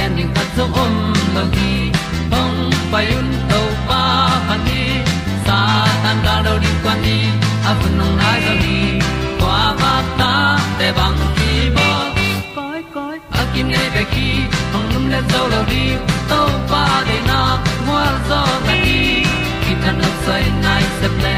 pi 0.00 0.06
zo 0.06 0.08
gen 0.08 0.16
ding 0.16 0.32
zo 0.56 0.64
om 0.82 1.12
lo 1.34 1.42
gi 1.54 1.92
hong 2.32 2.72
pai 2.92 3.06
un 3.18 3.28
to 3.50 3.60
pa 3.88 4.02
pa 4.48 4.56
ni 4.66 4.82
sa 5.46 5.58
tan 6.02 6.16
da 6.24 6.34
do 6.44 6.58
di 6.58 6.70
kwan 6.82 6.98
ni 7.04 7.18
a 7.68 7.72
bu 7.78 7.88
nong 7.98 8.16
nai 8.20 8.40
zo 8.46 8.54
ni 8.64 8.78
kwa 9.40 9.60
ba 9.80 9.92
ta 10.18 10.32
te 10.78 10.88
bang 10.98 11.20
ki 11.36 11.52
bo 11.76 11.88
koi 12.56 12.80
koi 12.94 13.16
a 13.40 13.42
kim 13.52 13.66
nei 13.74 13.88
be 13.94 14.02
ki 14.12 14.28
hong 14.72 14.88
lum 14.92 15.04
le 15.12 15.20
zo 15.32 15.42
lo 15.52 15.60
di 15.72 15.84
to 16.30 16.40
pa 16.70 16.84
de 17.08 17.18
na 17.28 17.40
mo 17.86 17.98
zo 18.28 18.40
ta 18.66 18.74
ni 18.84 19.24
ki 19.62 19.72
tan 19.82 19.94
no 20.02 20.10
sai 20.24 20.44
nai 20.64 20.84
se 21.00 21.08
ple 21.16 21.36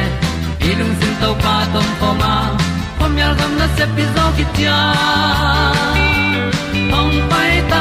ilung 0.68 0.94
sin 1.00 1.14
to 1.22 1.30
pa 1.44 1.56
tom 1.72 1.88
ko 2.00 2.08
ma. 2.20 2.34
Pom 2.98 3.12
yal 3.20 3.34
gam 3.38 3.52
na 3.60 3.66
se 3.76 3.84
pi 3.94 4.04
zo 4.14 4.24
ki 4.36 4.44
tia 4.54 4.78
hong 6.92 7.16
pai 7.30 7.52
ta 7.70 7.80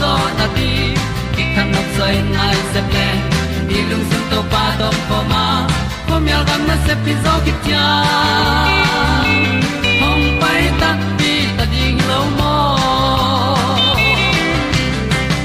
zo 0.00 0.12
na 0.38 0.46
ti 0.56 0.68
ki 1.34 1.44
kan 1.54 1.66
nok 1.74 1.88
sai 1.96 2.14
nai 2.36 2.56
se 2.72 2.80
ple 2.90 3.06
ni 3.68 3.78
lung 3.90 4.04
sun 4.10 4.22
to 4.32 4.40
pa 4.52 4.64
to 4.80 4.88
pa 5.08 5.18
ma. 5.32 5.44
Ko 6.08 6.14
mi 6.24 6.30
al 6.38 6.44
gam 6.48 6.62
na 6.70 6.76
se 6.86 6.94
pi 7.04 7.12
zo 7.24 7.34
ki 7.44 7.52
tia 7.64 7.86
hom 10.00 10.20
pai 10.42 10.62
ta 10.80 10.90
ti 11.20 11.32
ta 11.56 11.64
ding 11.74 11.98
lo 12.10 12.20
mo 12.38 12.54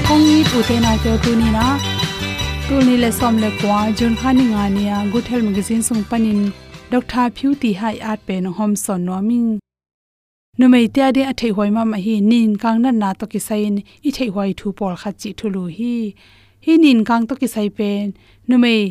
kong 0.08 0.24
ni 0.28 0.38
tu 0.50 0.58
te 0.68 0.76
na 0.84 0.92
te 1.04 1.12
tu 1.24 1.32
ni 1.40 1.48
na 1.56 1.66
tu 2.66 2.74
ni 2.86 2.94
le 3.02 3.10
som 3.20 3.34
le 3.44 3.50
kwa 3.60 3.80
jun 3.98 4.14
khani 4.20 4.44
nga 4.52 4.64
nia 4.76 4.98
good 5.12 5.26
health 5.30 5.46
magazine 5.48 5.82
sung 5.88 6.04
panin. 6.10 6.42
Dr 6.92 7.26
phu 7.36 7.48
ti 7.60 7.70
hai 7.80 7.96
at 8.12 8.20
pe 8.28 8.34
no 8.44 8.50
hom 8.58 8.72
son 8.84 9.00
no 9.08 9.18
ming 9.28 9.50
nu 10.58 10.68
mei 10.68 10.86
te 10.94 11.00
ade 11.00 11.22
a 11.24 11.32
thei 11.40 11.50
hoi 11.56 11.70
ma 11.76 11.82
ma 11.84 11.98
hi 12.04 12.14
nin 12.30 12.50
kang 12.62 12.78
na 12.82 12.90
na 12.90 13.10
to 13.18 13.26
ki 13.32 13.40
sain 13.48 13.74
i 14.08 14.10
thei 14.16 14.28
hoi 14.34 14.50
thu 14.58 14.68
por 14.78 14.94
kha 15.02 15.10
chi 15.20 15.30
thu 15.38 15.64
hi. 15.76 15.94
Hi 16.64 16.72
nin 16.84 16.98
kang 17.08 17.24
to 17.28 17.34
ki 17.40 17.48
sai 17.54 17.68
pen, 17.78 18.06
nu 18.48 18.54
mei 18.64 18.82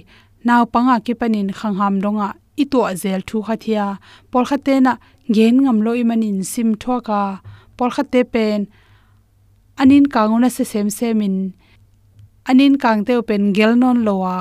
naw 0.48 0.62
panga 0.74 0.96
ki 1.06 1.14
panin 1.20 1.50
khang 1.58 1.76
ham 1.82 1.96
donga 2.04 2.30
i 2.62 2.66
to 2.72 2.80
azel 2.92 3.22
thu 3.30 3.38
kha 3.48 3.56
thia 3.64 3.88
por 4.32 4.44
kha 4.50 4.58
te 4.66 4.76
na 4.86 4.94
gen 5.36 5.56
ngam 5.64 5.78
lo 5.86 5.92
i 6.02 6.04
manin 6.10 6.40
sim 6.52 6.70
thwa 6.82 6.98
ka 7.08 7.22
por 7.78 7.90
kha 7.96 8.04
te 8.14 8.22
pen, 8.34 8.60
anin 9.82 10.06
kanguna 10.14 10.50
se 10.56 10.64
sem 10.72 10.88
semin, 10.98 11.36
anin 12.50 12.74
kangte 12.84 13.14
pen 13.28 13.44
gel 13.58 13.74
non 13.82 13.98
lowa 14.08 14.38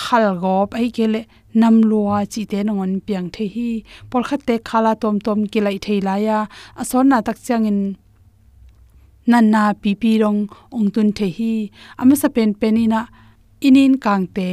khal 0.00 0.24
gop 0.42 0.70
ai 0.78 0.88
kele 0.96 1.22
nam 1.60 1.76
luwa 1.90 2.18
chi 2.32 2.42
te 2.50 2.58
nongon 2.66 2.92
piang 3.06 3.28
the 3.34 3.44
hi 3.54 3.70
por 4.10 4.22
khat 4.28 4.40
te 4.48 4.54
khala 4.68 4.92
tom 5.02 5.16
tom 5.26 5.40
ki 5.52 5.60
lai 5.66 5.78
thei 5.84 5.98
la 6.06 6.14
ya 6.26 6.38
ason 6.80 7.04
na 7.10 7.18
tak 7.26 7.38
changin 7.46 7.80
nan 9.30 9.44
na 9.54 9.62
pi 9.82 9.90
pi 10.00 10.10
rong 10.22 10.40
ong 10.76 10.88
tun 10.94 11.08
the 11.18 11.26
hi 11.36 11.52
ama 12.00 12.14
sa 12.22 12.28
pen 12.34 12.50
penina 12.60 13.00
inin 13.66 13.94
kang 14.04 14.24
te 14.36 14.50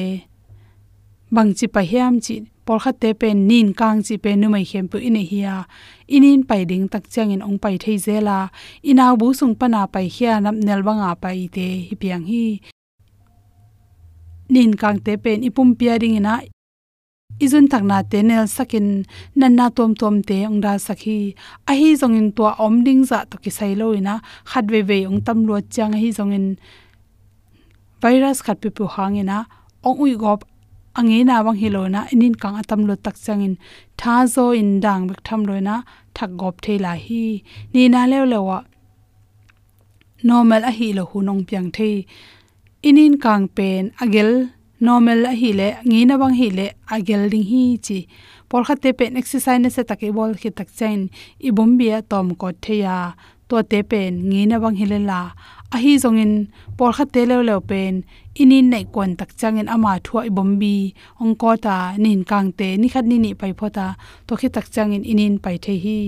bang 1.35 1.51
chi 1.57 1.65
pa 1.73 1.81
hiam 1.91 2.13
chi 2.25 2.35
por 2.65 2.79
khat 2.83 2.95
te 3.01 3.09
pen 3.21 3.37
nin 3.49 3.67
kang 3.79 3.99
chi 4.05 4.15
pe 4.23 4.31
nu 4.41 4.47
mai 4.53 4.65
khem 4.69 4.85
pu 4.91 4.97
ine 5.07 5.23
hiya 5.31 5.55
inin 6.15 6.41
pai 6.49 6.61
ding 6.69 6.85
tak 6.93 7.03
changin 7.13 7.41
ong 7.47 7.57
pai 7.63 7.75
thei 7.83 7.97
zela 8.05 8.39
inaw 8.89 9.13
bu 9.19 9.27
sung 9.39 9.55
pana 9.59 9.81
pai 9.93 10.07
hiya 10.15 10.33
nam 10.43 10.55
nel 10.65 10.81
banga 10.87 11.11
pai 11.23 11.39
te 11.55 11.67
hi 11.87 11.95
piang 12.01 12.25
hi 12.31 12.45
nin 14.53 14.71
kang 14.81 14.99
te 15.05 15.13
pen 15.23 15.39
ipum 15.47 15.69
pia 15.79 15.93
ring 16.01 16.17
ina 16.19 16.33
izun 17.39 17.68
takna 17.71 17.97
te 18.12 18.19
nel 18.30 18.45
sakin 18.56 18.88
nanna 19.39 19.65
tom 19.77 19.91
tom 20.01 20.15
te 20.27 20.38
ongda 20.50 20.74
sakhi. 20.88 21.19
A 21.69 21.71
hi 21.80 21.89
zongin 22.01 22.27
to 22.36 22.44
om 22.65 22.83
ding 22.86 23.03
za 23.09 23.19
to 23.30 23.36
ki 23.44 23.51
sai 23.57 23.74
loina 23.81 24.13
khatwe 24.51 24.80
ve 24.89 24.97
ong 25.09 25.21
tam 25.25 25.39
lo 25.47 25.56
chang 25.74 25.94
hi 26.01 26.09
zongin 26.18 26.47
virus 28.01 28.39
khat 28.45 28.57
pe 28.62 28.69
pu 28.75 28.83
hangena 28.95 29.38
ong 29.88 29.97
ui 30.03 30.13
gop 30.24 30.41
ange 31.00 31.19
na 31.30 31.36
wang 31.45 31.59
hilona 31.62 32.01
inin 32.13 32.36
kang 32.41 32.56
atam 32.62 32.81
lo 32.88 32.95
tak 33.06 33.15
changin 33.25 33.56
tha 34.00 34.15
zo 34.33 34.45
in 34.62 34.71
dang 34.83 35.03
bek 35.09 35.21
tham 35.27 35.42
loina 35.50 35.75
thak 36.15 36.31
gop 36.42 36.56
thela 36.63 36.94
hi. 37.06 37.24
Ni 37.74 37.83
na 37.94 38.01
lew 38.12 38.25
lewa 38.31 38.57
normal 40.27 40.63
a 40.69 40.71
hi 40.77 40.88
lo 40.97 41.03
hunong 41.12 41.42
piang 41.47 41.69
the. 41.75 41.89
Inin 42.88 43.13
kang 43.24 43.45
pen 43.56 43.83
agel 44.03 44.31
normal 44.79 45.25
a 45.31 45.33
hi 45.41 45.51
le 45.59 45.69
ngi 45.87 46.05
na 46.07 46.15
bang 46.21 46.35
hi 46.39 46.47
le, 46.57 46.67
agel 46.95 47.23
ding 47.31 47.47
hi 47.51 47.63
chi. 47.85 47.99
Por 48.49 48.63
kha 48.67 48.75
te 48.83 48.89
pen 48.99 49.17
exercise 49.21 49.59
ne 49.61 49.69
se 49.75 49.83
tak 49.89 50.01
bol 50.17 50.31
khi 50.41 50.49
tak 50.49 50.69
chain. 50.77 50.99
I 51.47 51.49
bom 51.51 51.77
bia 51.77 52.01
tom 52.11 52.27
ko 52.39 52.47
theya 52.63 52.97
to 53.49 53.57
te 53.71 53.79
pen 53.91 54.13
ngi 54.29 54.41
na 54.49 54.57
bang 54.63 54.75
hi 54.79 54.85
le 54.91 54.99
la. 55.09 55.21
A 55.75 55.77
hi 55.83 55.93
zongin 56.03 56.33
por 56.77 56.91
kha 56.97 57.05
te 57.13 57.21
le 57.29 57.35
le 57.49 57.55
pen. 57.69 57.93
Ini 58.41 58.57
nei 58.71 58.85
kon 58.93 59.11
tak 59.19 59.31
changin 59.39 59.67
ama 59.75 59.91
thua 60.05 60.21
i 60.29 60.31
bombi 60.37 60.75
ong 61.21 61.35
ko 61.41 61.51
ta, 61.65 61.77
nin 62.03 62.23
kang 62.29 62.49
te, 62.59 62.77
ni 62.81 62.87
khat 62.93 63.05
ni 63.09 63.17
ni 63.23 63.31
pai 63.39 63.53
phota 63.59 63.87
to 64.27 64.33
khi 64.39 64.47
tak 64.55 64.67
changin 64.73 65.03
inin 65.11 65.35
pai 65.43 65.57
the 65.63 65.73
hi. 65.83 65.99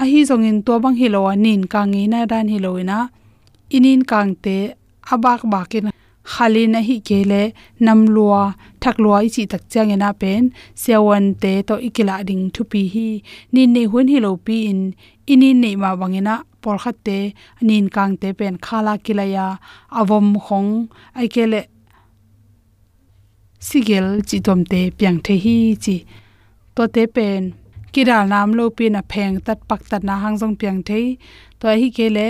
A 0.00 0.04
hi 0.10 0.20
zongin 0.30 0.58
to 0.66 0.72
bang 0.82 0.96
hi 1.00 1.06
lo 1.14 1.20
nin 1.44 1.62
kang 1.72 1.90
ngi 1.92 2.02
na 2.12 2.18
dan 2.30 2.46
hi 2.52 2.58
lo 2.64 2.70
ina. 2.82 2.98
Inin 3.76 4.00
kang 4.10 4.30
te 4.44 4.56
abak 5.12 5.40
bakin 5.52 5.93
khali 6.32 6.62
na 6.72 6.80
hi 6.88 6.96
kele 7.08 7.42
nam 7.84 8.00
lua, 8.14 8.42
thak 8.82 8.96
lua 9.02 9.18
i 9.26 9.28
chi 9.34 9.42
tak 9.52 9.62
chang 9.72 9.90
ena 9.94 10.10
pen 10.20 10.42
sewan 10.82 11.24
te 11.42 11.52
to 11.68 11.74
ikila 11.88 12.16
ding 12.28 12.44
thu 12.54 12.62
pi 12.72 12.82
hi. 12.94 13.08
Ni 13.54 13.62
ne 13.74 13.82
hun 13.90 14.06
hi 14.12 14.18
lo 14.26 14.30
pi 14.46 14.56
in, 14.70 14.80
ini 15.32 15.50
ne 15.62 15.70
ma 15.82 15.90
wangena 16.00 16.34
por 16.62 16.76
khat 16.82 16.96
te 17.06 17.18
anin 17.60 17.86
kang 17.94 18.12
te 18.20 18.28
pen 18.38 18.54
khala 18.66 18.94
kilaya 19.04 19.46
avom 20.00 20.28
khong 20.44 20.70
ai 21.18 21.26
kele 21.34 21.60
sigel 23.68 24.08
chi 24.28 24.36
tom 24.46 24.60
te 24.72 24.80
piang 24.98 25.18
the 25.24 25.34
hi 25.44 25.56
chi. 25.84 25.96
To 26.74 26.82
te 26.94 27.02
pen 27.16 27.42
kiral 27.92 28.24
nam 28.32 28.48
lo 28.58 28.64
pi 28.76 28.84
na 28.94 29.00
pheng 29.10 29.34
tat 29.46 29.58
pak 29.68 29.80
tat 29.90 30.02
na 30.08 30.14
hang 30.22 30.36
jong 30.40 30.56
piang 30.60 30.80
thei. 30.88 31.06
To 31.60 31.66
hi 31.80 31.88
kele 31.96 32.26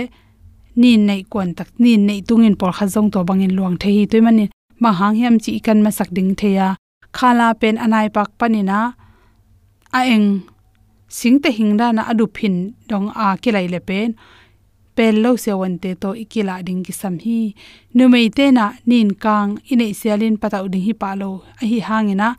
nin 0.81 1.01
nei 1.09 1.21
kon 1.31 1.49
tak 1.57 1.69
nin 1.83 2.01
nei 2.07 2.19
tungin 2.27 2.55
por 2.59 2.71
kha 2.77 2.85
jong 2.93 3.09
to 3.13 3.19
bangin 3.27 3.53
luang 3.57 3.75
the 3.81 3.87
hi. 3.95 4.05
Toy 4.11 4.21
manin 4.25 4.49
ma 4.81 4.89
hang 4.99 5.15
hiam 5.19 5.35
chi 5.43 5.59
kan 5.65 5.79
ma 5.85 5.91
sak 5.97 6.09
ding 6.15 6.31
theya 6.39 6.67
khala 7.17 7.47
pen 7.61 7.75
anai 7.85 8.07
pak 8.15 8.29
panina. 8.39 8.79
A 9.97 9.99
eng 10.13 10.27
singte 11.17 11.49
hingda 11.57 11.87
na 11.95 12.01
adu 12.11 12.25
phin 12.35 12.55
dong 12.89 13.07
a 13.23 13.25
kilai 13.43 13.67
le 13.73 13.79
pen. 13.89 14.09
Pel 14.95 15.15
lo 15.23 15.31
se 15.43 15.51
wan 15.59 15.75
te 15.83 15.89
to 16.01 16.09
ikila 16.23 16.55
ding 16.67 16.81
ki 16.85 16.93
sam 17.01 17.15
hi. 17.23 17.39
Nu 17.95 18.03
mei 18.13 18.27
te 18.37 18.45
na 18.57 18.65
nin 18.89 19.09
kang 19.23 19.51
inei 19.71 19.93
sialin 19.99 20.35
pata 20.41 20.57
uding 20.65 20.85
hi 20.87 20.93
pa 21.01 21.09
lo 21.21 21.29
a 21.61 21.63
hi 21.71 21.79
hangina 21.87 22.29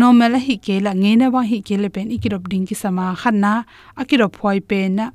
normal 0.00 0.34
hi 0.46 0.54
ke 0.66 0.76
la 0.84 0.92
nge 1.02 1.12
na 1.20 1.26
wa 1.34 1.42
hi 1.50 1.58
ke 1.66 1.74
le 1.82 1.88
pen 1.94 2.08
ikirop 2.16 2.44
ding 2.50 2.66
ki 2.68 2.76
sama 2.82 3.04
khanna 3.20 3.52
akirop 4.00 4.32
phoi 4.40 4.58
pen 4.70 4.90
na 4.98 5.06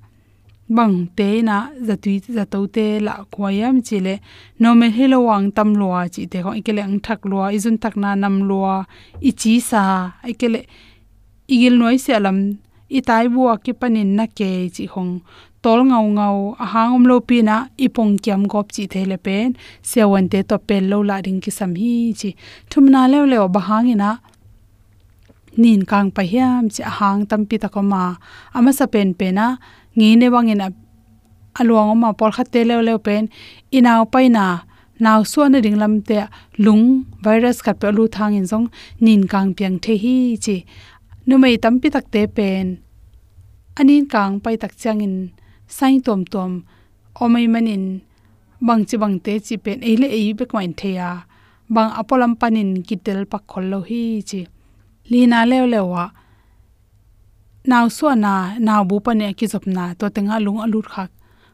bang 0.76 0.96
te 1.18 1.30
na 1.48 1.58
zatui 1.88 2.16
zato 2.38 2.60
te 2.76 2.86
la 3.06 3.14
khoyam 3.34 3.76
chile 3.88 4.14
me 4.80 4.88
hilo 4.98 5.20
wang 5.30 5.48
tam 5.58 5.70
lua 5.80 6.02
chi 6.14 6.22
te 6.32 6.38
ko 6.46 6.52
ikele 6.60 6.82
ang 6.88 6.98
thak 7.06 7.22
lua 7.32 7.46
izun 7.58 7.78
tak 7.84 7.96
na 8.02 8.10
nam 8.24 8.36
lua 8.50 8.76
ichi 9.30 9.54
sa 9.70 9.82
ikele 10.32 10.60
igil 11.54 11.76
noi 11.82 11.98
se 12.04 12.12
alam 12.20 12.40
i 12.98 13.00
tai 13.08 13.26
bua 13.34 13.54
ki 13.64 13.72
panin 13.80 14.10
na 14.18 14.26
ke 14.38 14.52
chi 14.76 14.84
hong 14.94 15.14
tol 15.64 15.80
ngau 15.90 16.06
ngau 16.18 16.38
a 16.64 16.66
hangom 16.74 17.04
lo 17.10 17.16
pi 17.28 17.38
na 17.50 17.56
ipong 17.86 18.14
kyam 18.24 18.42
gop 18.52 18.68
chi 18.76 18.84
thele 18.94 19.18
pen 19.26 19.50
sewan 19.90 20.26
te 20.32 20.40
to 20.50 20.58
pel 20.68 20.84
lo 20.92 20.98
la 21.10 21.18
ring 21.26 21.42
ki 21.44 21.52
sam 21.58 21.72
hi 21.82 21.94
chi 22.20 22.30
thumna 22.70 23.02
le 23.12 23.20
le 23.32 23.38
ba 23.56 23.62
hangina 23.68 24.10
nin 25.58 25.82
kang 25.92 26.10
pa 26.16 26.24
hiam 26.32 26.64
chi 26.74 26.84
hang 26.98 27.22
tam 27.30 27.42
pi 27.50 27.56
ta 27.64 27.68
ko 27.68 27.82
ma. 27.92 28.04
Ama 28.56 28.72
sa 28.72 28.86
pen 28.94 29.10
pe 29.20 29.28
na 29.38 29.46
ngi 29.98 30.10
ne 30.20 30.28
wangina 30.34 30.68
aluang 31.60 31.92
ma 32.02 32.10
por 32.20 32.32
kha 32.36 32.44
te 32.54 32.60
lew 32.70 32.82
lew 32.88 33.00
pen 33.06 33.24
inaw 33.78 34.02
pai 34.14 34.28
na 34.36 34.46
naw 35.04 35.20
suan 35.32 35.56
ring 35.66 35.80
lam 35.82 35.94
te 36.08 36.18
lung 36.66 36.86
virus 37.24 37.58
khat 37.66 37.76
pe 37.82 37.88
lu 37.98 38.04
thang 38.16 38.34
in 38.40 38.46
jong 38.52 38.68
nin 39.06 39.22
kang 39.32 39.50
piang 39.58 39.78
the 39.84 39.94
hi 40.04 40.16
chi. 40.46 40.58
Numei 41.28 41.56
tam 41.64 41.76
pi 41.82 41.88
tak 41.96 42.06
te 42.14 42.22
pen, 42.36 42.66
anin 43.80 44.04
kang 44.14 44.34
pai 44.44 44.56
tak 44.62 44.74
changin 44.82 45.16
sai 45.78 45.96
tom 46.06 46.22
tom 46.34 46.52
omai 47.24 47.46
manin 47.54 47.84
bang 48.68 48.84
chi 48.88 48.96
bang 49.02 49.16
te 49.26 49.34
chi 49.46 49.56
pen, 49.64 49.78
eile 49.90 50.08
ei 50.18 50.34
be 50.38 50.44
kwain 50.52 50.74
theya 50.80 51.10
bang 51.76 51.92
apolam 52.00 52.34
panin 52.42 52.70
kitel 52.88 53.20
pak 53.32 53.44
khol 53.52 53.66
lo 53.72 53.80
hi 53.90 54.02
chi. 54.30 54.42
Lina 55.12 55.40
lew 55.52 55.66
lewa 55.74 56.04
naw 57.66 57.86
so 57.90 58.14
na 58.16 58.58
naw 58.58 58.82
bu 58.90 59.00
pane 59.06 59.34
ki 59.38 59.46
jop 59.52 59.66
na, 59.68 59.94
to 59.94 60.10
tenga 60.10 60.40
lung 60.40 60.62
alut 60.66 60.88
khak. 60.94 61.12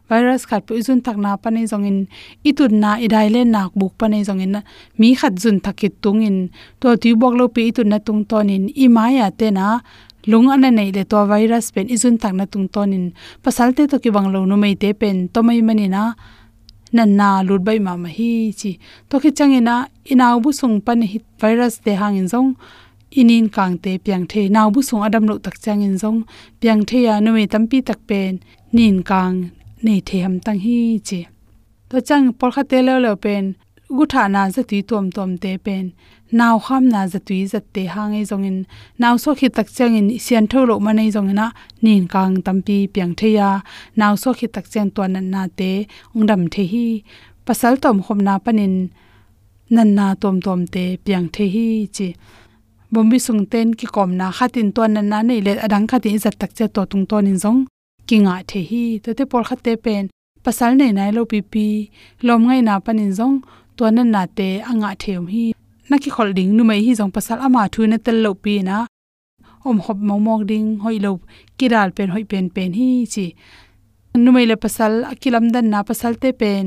Virus 0.10 0.48
khat 0.48 0.64
pu 0.68 0.80
jun 0.80 1.04
tak 1.04 1.18
na 1.20 1.36
pane 1.36 1.68
jongin 1.68 2.08
itun 2.50 2.80
na 2.80 2.96
idai 2.96 3.28
le 3.36 3.42
nak 3.44 3.76
buk 3.76 3.94
pane 4.00 4.24
jongin 4.28 4.64
mi 5.00 5.10
khat 5.20 5.34
jun 5.36 5.60
thakit 5.60 5.94
tungin 6.04 6.38
to 6.80 6.96
ti 7.02 7.12
bok 7.22 7.34
lo 7.40 7.46
pi 7.52 7.62
itun 7.72 7.92
na 7.92 7.98
tung 8.00 8.24
ton 8.24 8.48
in, 8.50 8.72
i 8.84 8.88
maya 8.88 9.28
te 9.40 9.52
na, 9.52 9.84
lung 10.32 10.48
an 10.54 10.64
nei 10.64 10.92
le 10.96 11.04
to 11.12 11.20
virus 11.28 11.72
pen 11.76 11.88
izun 11.96 12.16
tak 12.22 12.34
na 12.40 12.46
tung 12.48 12.68
ton 12.74 12.94
in. 12.98 13.06
Pasal 13.44 13.76
te 13.76 13.84
to 13.92 14.00
ki 14.00 14.10
bang 14.16 14.32
lo 14.34 14.40
nu 14.46 14.56
mei 14.56 14.76
te 14.76 14.94
pen, 14.94 15.28
to 15.34 15.44
mai 15.44 15.60
mani 15.68 15.88
na 15.96 16.16
na 16.96 17.04
na 17.04 17.28
lut 17.48 17.62
bai 17.68 17.80
ma 17.80 17.94
ma 18.04 18.08
hi 18.08 18.56
chi. 18.60 18.80
To 19.10 19.20
ki 19.20 19.36
changena 19.38 19.76
inaw 20.12 20.40
bu 20.44 20.56
sung 20.60 20.80
pan 20.80 21.02
hit 21.12 21.24
virus 21.42 21.84
te 21.84 21.92
hang 22.00 22.16
in 22.16 22.28
jong 22.32 22.56
inin 23.12 23.50
kangte 23.50 23.98
piang 24.04 24.26
the 24.28 24.50
naw 24.50 24.70
bu 24.70 24.82
sung 24.82 25.04
adam 25.04 25.28
lo 25.28 25.38
tak 25.38 25.56
chang 25.64 25.82
in 25.82 25.96
zong. 25.96 26.24
Piang 26.62 26.86
the 26.86 26.98
ya 27.08 27.20
nu 27.20 27.32
mei 27.32 27.48
tampi 27.48 27.82
tak 27.86 28.00
pen. 28.08 28.40
Nin 28.72 29.04
kang 29.04 29.52
nei 29.82 30.02
the 30.06 30.20
ham 30.20 30.40
tang 30.40 30.60
hi 30.60 31.00
chi. 31.08 31.28
To 31.90 32.02
chang 32.02 32.34
por 32.34 32.52
kha 32.52 32.64
te 32.64 32.82
lo 32.82 33.00
lo 33.00 33.16
pen. 33.16 33.56
Gu 33.90 34.06
tha 34.06 34.28
na 34.28 34.50
za 34.50 34.62
ti 34.70 34.82
tom 34.82 35.12
tom 35.12 35.38
te 35.38 35.58
pen. 35.58 35.86
Naw 36.32 36.60
kham 36.66 36.84
na 36.94 37.08
za 37.08 37.20
tui 37.28 37.46
za 37.52 37.60
te 37.74 37.84
hangai 37.94 38.22
e 38.22 38.30
zongin 38.32 38.58
naw 39.02 39.16
so 39.24 39.30
khi 39.40 39.48
tak 39.58 39.68
chang 39.76 39.96
in 40.00 40.08
sian 40.26 40.46
tho 40.52 40.60
lo 40.70 40.76
ma 40.86 40.92
nei 40.94 41.10
zong 41.16 41.32
na 41.40 41.46
nin 41.84 42.08
kang 42.14 42.36
tampi 42.46 42.78
piang 42.94 43.14
the 43.20 43.30
ya. 43.38 43.50
Naw 44.00 44.14
so 44.22 44.30
khi 44.38 44.48
tak 44.56 44.66
chen 44.72 44.88
to 44.96 45.02
nan 45.08 45.28
na 45.34 45.42
te 45.60 45.72
ongdam 46.16 46.42
the 46.54 46.64
hi. 46.72 46.88
Pasal 47.46 47.74
tom 47.84 47.98
khom 48.04 48.20
na 48.28 48.34
panin 48.46 48.76
nan 49.76 49.90
na 49.98 50.16
tom 50.22 50.36
tom 50.46 50.62
te 50.74 50.84
piang 51.06 51.28
the 51.36 51.46
hi 51.54 51.68
chi 51.96 52.08
bombi 52.92 53.20
sung 53.20 53.46
ten 53.52 53.68
ki 53.80 53.88
kom 53.96 54.12
na 54.20 54.28
khatin 54.38 54.70
to 54.76 54.82
nan 54.88 55.08
na 55.12 55.20
nei 55.30 55.42
le 55.46 55.54
adang 55.66 55.88
khati 55.90 56.10
zat 56.24 56.36
tak 56.42 56.52
che 56.58 56.66
to 56.76 56.82
tung 56.92 57.06
ton 57.10 57.28
in 57.32 57.38
zong. 57.44 57.60
Kinga 58.08 58.36
the 58.50 58.60
hi 58.70 58.84
to 59.04 59.10
te 59.18 59.24
por 59.32 59.44
khate 59.50 59.74
pen. 59.84 60.04
Pasal 60.44 60.72
nei 60.80 60.92
nai 60.98 61.12
lo 61.18 61.22
pi 61.32 61.40
pi. 61.52 61.66
Lom 62.28 62.42
ngai 62.48 62.62
na 62.68 62.74
panin 62.86 63.12
zong. 63.20 63.36
To 63.78 63.84
nan 63.96 64.08
na 64.12 64.22
te 64.38 64.48
anga 64.70 64.90
theum 65.02 65.26
hi. 65.34 65.46
Naki 65.90 66.10
khol 66.16 66.30
ding 66.38 66.52
nu 66.58 66.64
mai 66.70 66.80
hi 66.86 66.92
zong. 67.00 67.12
Pasal 67.18 67.38
ama 67.46 67.62
thu 67.74 67.82
na 67.88 67.98
tel 68.06 68.18
lo 68.26 68.32
pi 68.44 68.54
na. 68.70 68.78
Om 69.68 69.78
hop 69.86 69.98
mo 70.08 70.16
mok 70.26 70.42
ding, 70.50 70.68
hoi 70.84 70.98
lo 71.06 71.12
kiral 71.58 71.90
pen, 71.96 72.10
hoi 72.14 72.24
pen 72.32 72.46
pen 72.56 72.72
hi 72.80 72.90
chi. 73.14 73.26
Nu 74.24 74.30
mai 74.32 74.46
le 74.50 74.56
pasal 74.64 74.94
akilam 75.12 75.46
dan 75.54 75.66
na 75.72 75.80
pasal 75.90 76.14
te 76.22 76.30
pen 76.42 76.66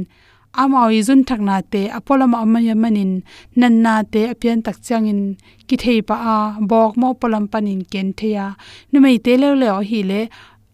amawi 0.52 0.98
zun 1.06 1.22
thakna 1.22 1.28
thak 1.28 1.40
na 1.48 1.56
te 1.72 1.82
apolama 1.98 2.36
amaya 2.44 2.74
manin 2.82 3.12
nan 3.60 3.74
na 3.84 4.02
te 4.02 4.20
apian 4.32 4.58
tak 4.66 4.76
changin 4.86 5.20
ki 5.68 5.76
thei 5.82 5.98
pa 6.08 6.16
a 6.34 6.36
bok 6.70 6.92
mo 7.00 7.08
polam 7.20 7.44
panin 7.52 7.80
ken 7.92 8.08
theya 8.18 8.46
nu 8.90 8.98
mai 9.04 9.16
te 9.24 9.32
le 9.42 9.48
le 9.62 9.68
hi 9.90 10.00
le 10.10 10.20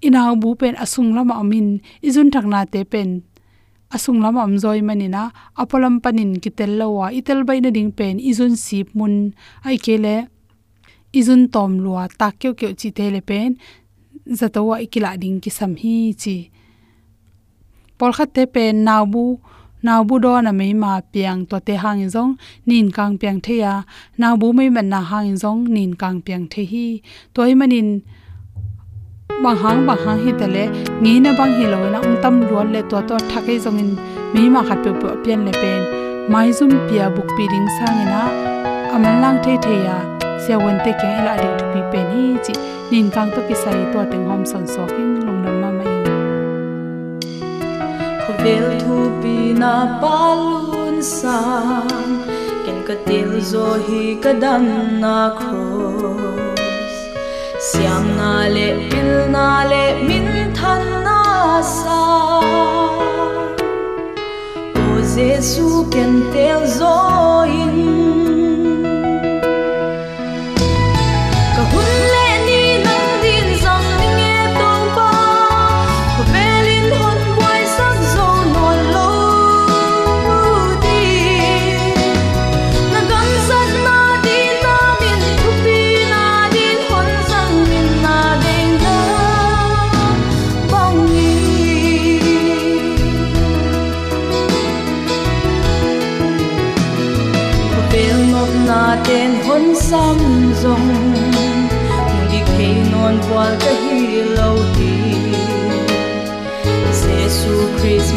inaw 0.06 0.32
bu 0.42 0.48
pen 0.60 0.74
asung 0.84 1.10
lama 1.16 1.34
amin 1.42 1.68
izun 2.08 2.28
thakna 2.34 2.60
te 2.72 2.80
pen 2.92 3.10
asung 3.94 4.20
lama 4.24 4.40
am 4.46 4.54
zoi 4.62 4.80
manina 4.88 5.22
apolam 5.60 5.96
panin 6.04 6.32
kitel 6.42 6.72
lawa 6.80 7.06
itel 7.18 7.40
bai 7.48 7.58
na 7.64 7.70
ding 7.76 7.92
pen 7.98 8.14
izun 8.30 8.54
sip 8.64 8.88
mun 8.98 9.14
ai 9.68 9.76
kele 9.84 10.16
izun 11.18 11.42
tom 11.54 11.70
lua 11.84 12.04
ta 12.18 12.28
kyo 12.40 12.50
kyo 12.58 12.68
chi 12.80 12.88
tele 12.96 13.20
pen 13.28 13.50
zatawa 14.38 14.74
ikila 14.84 15.10
ding 15.22 15.38
ki 15.42 15.50
sam 15.58 15.72
hi 15.82 15.96
chi. 16.22 16.36
Por 17.98 18.10
khat 18.16 18.30
te 18.36 18.42
pen 18.54 18.74
nawu 18.86 19.24
naw 19.86 20.00
bu 20.08 20.14
do 20.24 20.32
na 20.46 20.52
mei 20.60 20.72
ma 20.82 20.92
piang 21.12 21.40
to 21.50 21.56
te 21.66 21.74
hang 21.82 22.02
zong, 22.14 22.32
nin 22.68 22.86
kang 22.96 23.14
piang 23.20 23.38
the 23.44 23.54
ya. 23.64 23.74
Naw 24.20 24.34
bu 24.40 24.52
mei 24.58 24.68
man 24.76 24.88
na 24.92 25.00
hang 25.10 25.34
zong, 25.42 25.60
nin 25.74 25.90
kang 26.00 26.18
piang 26.26 26.44
the 26.52 26.62
hi. 26.72 26.86
Toy 27.34 27.54
manin 27.60 27.88
bang 29.42 29.58
hang 29.62 29.80
bang 29.88 30.00
hang 30.04 30.18
hi 30.24 30.32
tale 30.40 30.64
ngi 31.02 31.12
na 31.24 31.30
bang 31.38 31.52
hi 31.58 31.64
lo 31.72 31.78
na 31.94 31.98
um 32.06 32.14
tam 32.22 32.34
lual 32.48 32.66
le 32.74 32.80
to 32.90 32.98
to 33.08 33.16
thake 33.30 33.54
zong 33.64 33.78
in, 33.82 33.90
mei 34.34 34.46
ma 34.54 34.60
khat 34.68 34.78
pe 34.84 34.90
pe 35.00 35.08
pian 35.24 35.40
le 35.46 35.52
pen. 35.60 35.80
Mai 36.32 36.48
zum 36.58 36.72
pia 36.88 37.06
buk 37.16 37.28
pi 37.36 37.44
ding 37.52 37.68
sang 37.78 37.96
ina 38.04 38.22
amal 38.94 39.16
lang 39.22 39.38
the 39.44 39.54
the 39.64 39.74
ya. 39.86 39.96
Sia 40.42 40.56
wen 40.64 40.76
te 40.84 40.92
ke 41.00 41.10
la 41.26 41.32
ding 41.42 41.56
tu 41.58 41.64
pi 41.72 41.80
pen 41.92 42.06
hi 42.14 42.24
chi. 42.44 42.54
Nin 42.90 43.06
kang 43.14 43.30
to 43.34 43.40
ki 43.48 43.54
sai 43.62 43.78
to 43.92 44.00
teng 44.10 44.26
hom 44.30 44.42
son 44.50 44.64
so 44.74 44.82
king 44.94 45.35
vel 48.46 48.66
thu 48.80 48.96
pi 49.20 49.36
na 49.60 49.74
palun 50.02 50.96
sang 51.06 52.10
ken 52.64 52.78
ka 52.88 52.94
til 53.06 53.30
zo 53.50 53.68
hi 53.86 54.02
ka 54.26 54.32
dam 54.44 54.66
na 55.04 55.14
cross 55.38 56.96
siam 57.68 58.06
na 58.18 58.30
le 58.56 58.68
pil 58.90 59.10
na 59.36 59.48
le 59.70 59.82
min 60.08 60.28
than 60.58 60.84
na 61.06 61.22
sa 61.72 62.02
o 64.84 64.94
jesu 65.16 65.66
ken 65.96 66.14
tel 66.36 66.62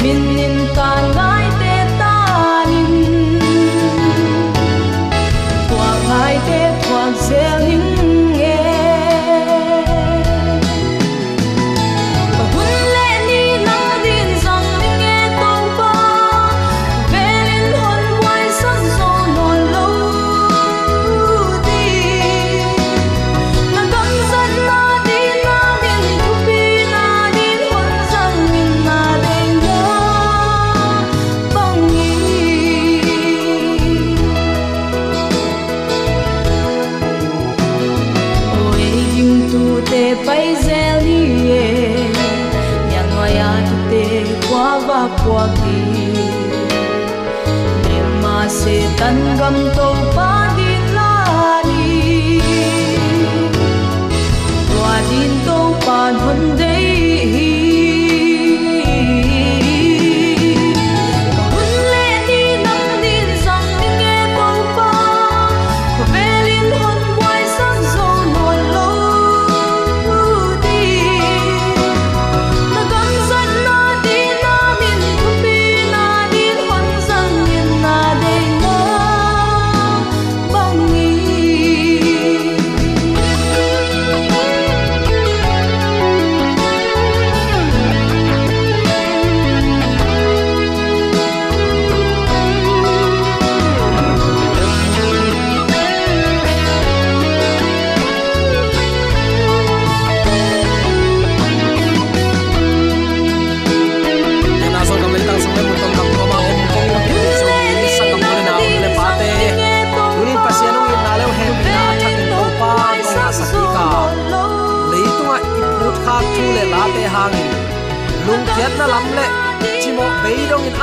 in 0.10 0.39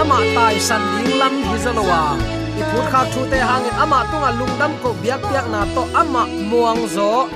ama 0.06 0.22
tai 0.36 0.56
san 0.60 0.82
ding 0.94 1.18
lam 1.20 1.34
hi 1.48 1.56
zalowa 1.64 2.02
i 2.60 2.62
phut 2.70 2.86
kha 2.92 3.00
thu 3.12 3.20
te 3.30 3.38
hangin 3.48 3.74
ama 3.84 3.98
tunga 4.10 4.30
lungdam 4.38 4.72
ko 4.82 4.90
biak 5.02 5.20
biak 5.30 5.46
na 5.52 5.60
to 5.74 5.82
ama 6.00 6.22
muang 6.50 6.82
zo. 6.96 7.28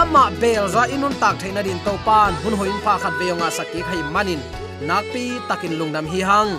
Ama 0.00 0.22
bel 0.40 0.66
za 0.74 0.82
inun 0.94 1.14
tak 1.22 1.34
theina 1.40 1.62
din 1.66 1.78
to 1.86 1.94
pan. 2.06 2.32
Hun 2.42 2.54
hoin 2.58 2.78
pha 2.84 2.94
khat 3.02 3.14
veonga 3.20 3.48
sakki 3.56 3.80
khai 3.86 4.02
manin. 4.14 4.40
Nakpi 4.88 5.24
takin 5.48 5.74
lungdam 5.78 6.06
hi 6.12 6.20
hang. 6.30 6.50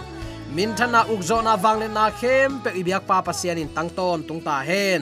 Min 0.55 0.71
thana 0.77 1.01
ukzo 1.13 1.37
na 1.47 1.53
wangle 1.63 1.87
na 1.97 2.05
khem 2.19 2.51
pe 2.63 2.69
ibyak 2.79 3.03
pa 3.09 3.17
pasianin 3.27 3.69
tangton 3.75 4.19
tungta 4.27 4.57
hen. 4.69 5.01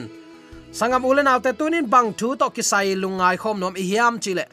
Sangam 0.78 1.06
ulen 1.10 1.30
autte 1.32 1.50
tunin 1.58 1.86
bang 1.92 2.08
thu 2.18 2.28
to 2.40 2.46
kisai 2.56 2.94
lungai 3.02 3.36
khom 3.42 3.56
nom 3.62 3.74
i 3.82 3.84
hiam 3.90 4.14
chile 4.24 4.44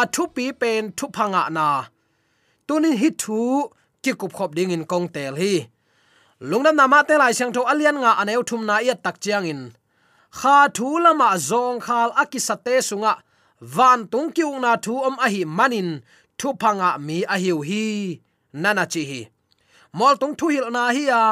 a 0.00 0.04
thu 0.14 0.22
pi 0.36 0.44
pen 0.60 0.82
thu 0.98 1.06
phanga 1.16 1.42
na. 1.56 1.68
Tunin 2.66 2.96
hi 3.00 3.08
thu 3.22 3.38
ki 4.02 4.12
kup 4.20 4.32
khop 4.36 4.50
ding 4.56 4.70
in 4.76 4.84
kong 4.90 5.08
tel 5.14 5.34
hi. 5.42 5.54
Lungnam 6.48 6.76
nama 6.76 6.98
te 7.08 7.14
lai 7.22 7.32
sang 7.38 7.52
tho 7.54 7.62
alian 7.72 7.96
nga 8.02 8.10
aneu 8.20 8.42
thum 8.48 8.62
na 8.68 8.76
ya 8.88 8.94
tak 9.04 9.16
chiang 9.22 9.46
in. 9.52 9.60
Kha 10.38 10.56
thu 10.76 10.88
lama 11.04 11.28
zong 11.48 11.78
khal 11.86 12.10
akisate 12.22 12.74
sunga. 12.88 13.12
Van 13.74 14.00
tung 14.12 14.28
kiung 14.36 14.58
na 14.64 14.72
thu 14.84 14.94
om 15.08 15.16
ahi 15.26 15.42
manin. 15.58 15.88
Thu 16.38 16.48
phanga 16.60 16.90
mi 17.06 17.18
a 17.34 17.36
hiu 17.42 17.58
hi. 17.68 17.84
Nana 18.62 18.84
chi 18.92 19.02
hi. 19.10 19.20
Mol 19.98 20.14
tung 20.20 20.34
thu 20.38 20.46
hil 20.54 20.68
na 20.76 20.82
hi 20.96 21.04
ya 21.12 21.22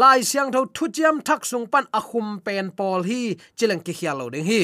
lai 0.00 0.20
siang 0.28 0.50
tho 0.54 0.60
thu 0.76 0.84
chiam 0.94 1.16
thak 1.26 1.42
sung 1.50 1.66
pan 1.72 1.84
akhum 1.98 2.08
khum 2.08 2.28
pen 2.44 2.66
pol 2.78 3.00
hi. 3.08 3.20
Chileng 3.56 3.82
ki 3.86 3.92
hialo 3.98 4.26
ding 4.34 4.46
hi 4.50 4.60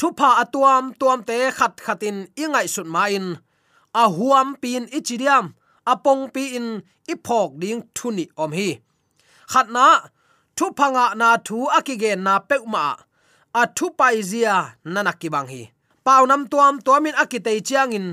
thu 0.00 0.08
pha 0.18 0.28
atuam 0.42 0.84
tuam 1.00 1.20
te 1.28 1.36
khat 1.58 1.72
khatin 1.84 2.16
ingai 2.42 2.66
sut 2.74 2.88
ma 2.94 3.04
in. 3.18 3.26
A 4.02 4.04
huam 4.16 4.48
pin 4.62 4.82
ichidiam 4.98 5.44
apong 5.92 6.22
pi 6.34 6.42
in 6.58 6.68
iphok 7.12 7.50
ding 7.60 7.80
thuni 7.96 8.24
om 8.42 8.52
hi. 8.58 8.68
Khatna 9.52 9.86
thu 10.56 10.66
phanga 10.78 11.06
na 11.20 11.28
thu 11.46 11.56
akige 11.78 12.12
na 12.26 12.34
peuma 12.48 12.84
a 13.60 13.62
thu 13.76 13.86
pai 13.98 14.16
zia 14.30 14.56
nanaki 14.92 15.28
bang 15.34 15.48
hi. 15.52 15.62
Pau 16.06 16.22
nam 16.30 16.42
tuam 16.52 16.74
tuamin 16.84 17.16
akitei 17.22 17.60
chiang 17.68 17.92
in. 17.98 18.06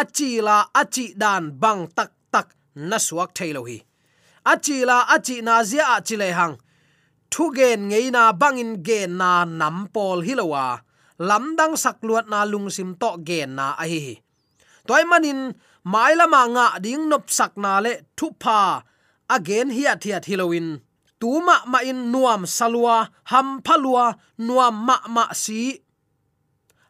Achila 0.00 0.56
achi 0.80 1.04
dan 1.22 1.44
bang 1.62 1.82
tak 1.96 2.10
tak 2.34 2.48
na 2.88 2.96
suak 3.06 3.30
thailo 3.36 3.62
hi. 3.68 3.78
Achila 4.52 4.96
achi 5.14 5.36
na 5.46 5.54
zia 5.70 5.84
achile 5.96 6.28
hang 6.38 6.54
thu 7.32 7.44
gen 7.56 7.80
ngei 7.90 8.06
na 8.16 8.22
bangin 8.40 8.72
gen 8.86 9.10
na 9.20 9.30
nam 9.60 9.76
pol 9.94 10.18
hilowa 10.26 10.64
lamdang 11.18 11.74
sakluat 11.78 12.26
na 12.26 12.42
lungsim 12.42 12.98
to 12.98 13.10
gen 13.22 13.54
na 13.58 13.74
a 13.78 13.84
hi 13.86 14.18
toy 14.86 15.04
manin, 15.08 15.54
mai 15.86 16.12
lama 16.18 16.42
nga 16.54 16.66
ding 16.84 17.08
nop 17.08 17.30
sak 17.30 17.56
na 17.56 17.80
le 17.84 18.04
thu 18.18 18.34
pa 18.42 18.82
again 19.30 19.68
hiat 19.72 20.00
hiat 20.04 20.24
halloween 20.28 20.84
tuma 21.24 21.64
ma 21.72 21.78
in 21.80 22.12
nuam 22.12 22.42
salwa 22.44 23.08
ham 23.32 23.48
phalua 23.64 24.06
nuam 24.46 24.74
ma 24.86 24.96
ma 25.08 25.24
si. 25.32 25.80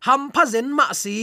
Ham 0.07 0.23
pha 0.35 0.43
zen 0.53 0.69
ma 0.79 0.87
si, 1.03 1.17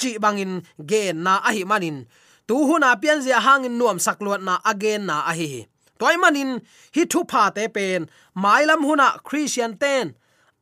chi 0.00 0.10
bangin 0.22 0.52
gen 0.90 1.16
na 1.24 1.32
a 1.48 1.50
hi 1.56 1.62
manin. 1.70 1.98
Tu 2.46 2.54
huna 2.68 2.90
pian 3.00 3.18
zia 3.24 3.40
hangin 3.46 3.74
nuam 3.80 3.98
sakluat 4.06 4.42
na 4.48 4.54
again 4.70 5.02
na 5.08 5.16
a 5.30 5.32
hi 5.40 5.66
toy 5.98 6.14
manin, 6.22 6.50
hi 6.94 7.02
thu 7.12 7.20
pa 7.30 7.42
te 7.56 7.64
pen. 7.76 8.00
Mai 8.42 8.62
lam 8.68 8.82
huna 8.88 9.08
christian 9.26 9.72
ten. 9.82 10.04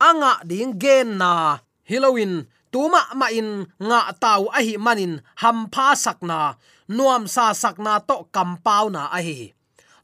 Anga 0.09 0.33
ding 0.51 0.73
gen 0.83 1.09
na 1.21 1.33
halloween, 1.89 2.47
tuma 2.75 3.01
ma 3.15 3.31
in 3.31 3.65
nga 3.81 4.13
tau 4.19 4.51
a 4.51 4.61
hi 4.67 4.75
manin 4.77 5.23
ham 5.43 5.71
pha 5.73 5.95
sakna, 5.95 6.59
nuam 6.91 7.25
sa 7.31 7.55
sakna 7.55 8.03
to 8.09 8.27
kampau 8.35 8.91
na 8.91 9.03
a 9.17 9.23
hi 9.23 9.55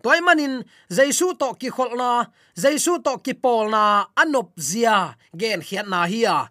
toy 0.03 0.19
manin, 0.27 0.65
jaisu 0.91 1.39
to 1.39 1.55
ki 1.61 1.71
kholna, 1.71 2.27
jaisu 2.59 2.99
to 3.05 3.12
ki 3.25 3.35
polna, 3.35 4.07
anop 4.19 4.51
zia 4.59 5.15
gen 5.37 5.61
hiat 5.62 5.87
na 5.87 6.07
hiya 6.11 6.51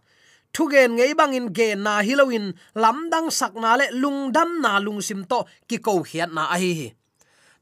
thu 0.54 0.68
gen 0.72 0.96
ngei 0.96 1.14
bangin 1.20 1.48
gen 1.58 1.84
na 1.84 1.94
halloween 2.08 2.56
lamdang 2.76 3.28
sakna 3.40 3.76
le 3.80 3.86
lungdam 4.02 4.50
na 4.64 4.80
lungsim 4.86 5.22
to 5.32 5.40
ki 5.68 5.78
ko 5.86 6.04
hiat 6.04 6.32
na 6.36 6.44
a 6.56 6.58
hi 6.64 6.92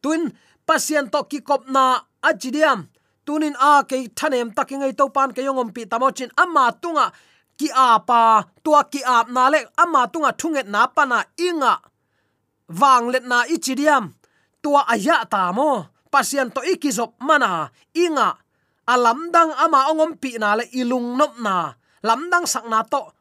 tuin, 0.01 0.33
pasien 0.67 1.05
to 1.13 1.19
ki 1.31 1.39
kop 1.41 1.65
na 1.69 1.83
ajidiam 2.21 2.79
tunin 3.25 3.55
a 3.57 3.83
ke 3.89 3.97
thanem 4.17 4.49
takingai 4.57 4.93
to 4.97 5.05
pan 5.15 5.29
ke 5.35 5.41
yongom 5.45 5.69
pi 5.75 5.85
tamochin 5.85 6.29
ama 6.37 6.73
tunga 6.81 7.05
ki 7.59 7.67
apa 7.75 8.47
tua 8.63 8.87
ki 8.87 9.03
ap 9.03 9.27
na 9.27 9.51
le 9.51 9.67
ama 9.75 10.07
tunga 10.07 10.31
thunget 10.39 10.67
na 10.71 10.87
pana 10.87 11.27
inga. 11.35 11.83
Wang 12.71 13.11
let 13.11 13.27
na 13.27 13.43
ichidiam 13.51 14.15
tua 14.63 14.87
aya 14.87 15.27
ta 15.27 15.51
mo. 15.51 15.91
Pasien 16.09 16.49
to 16.49 16.65
ikizop 16.65 17.21
mana, 17.21 17.69
inga. 17.93 18.33
Alamdang 18.89 19.53
ama 19.61 19.93
ongom 19.93 20.17
pi 20.17 20.41
na 20.41 20.57
le 20.57 20.65
ilung 20.73 21.13
nop 21.13 21.37
na. 21.37 21.77
Lamdang 22.01 22.49
sakna 22.49 22.81
to, 22.81 23.13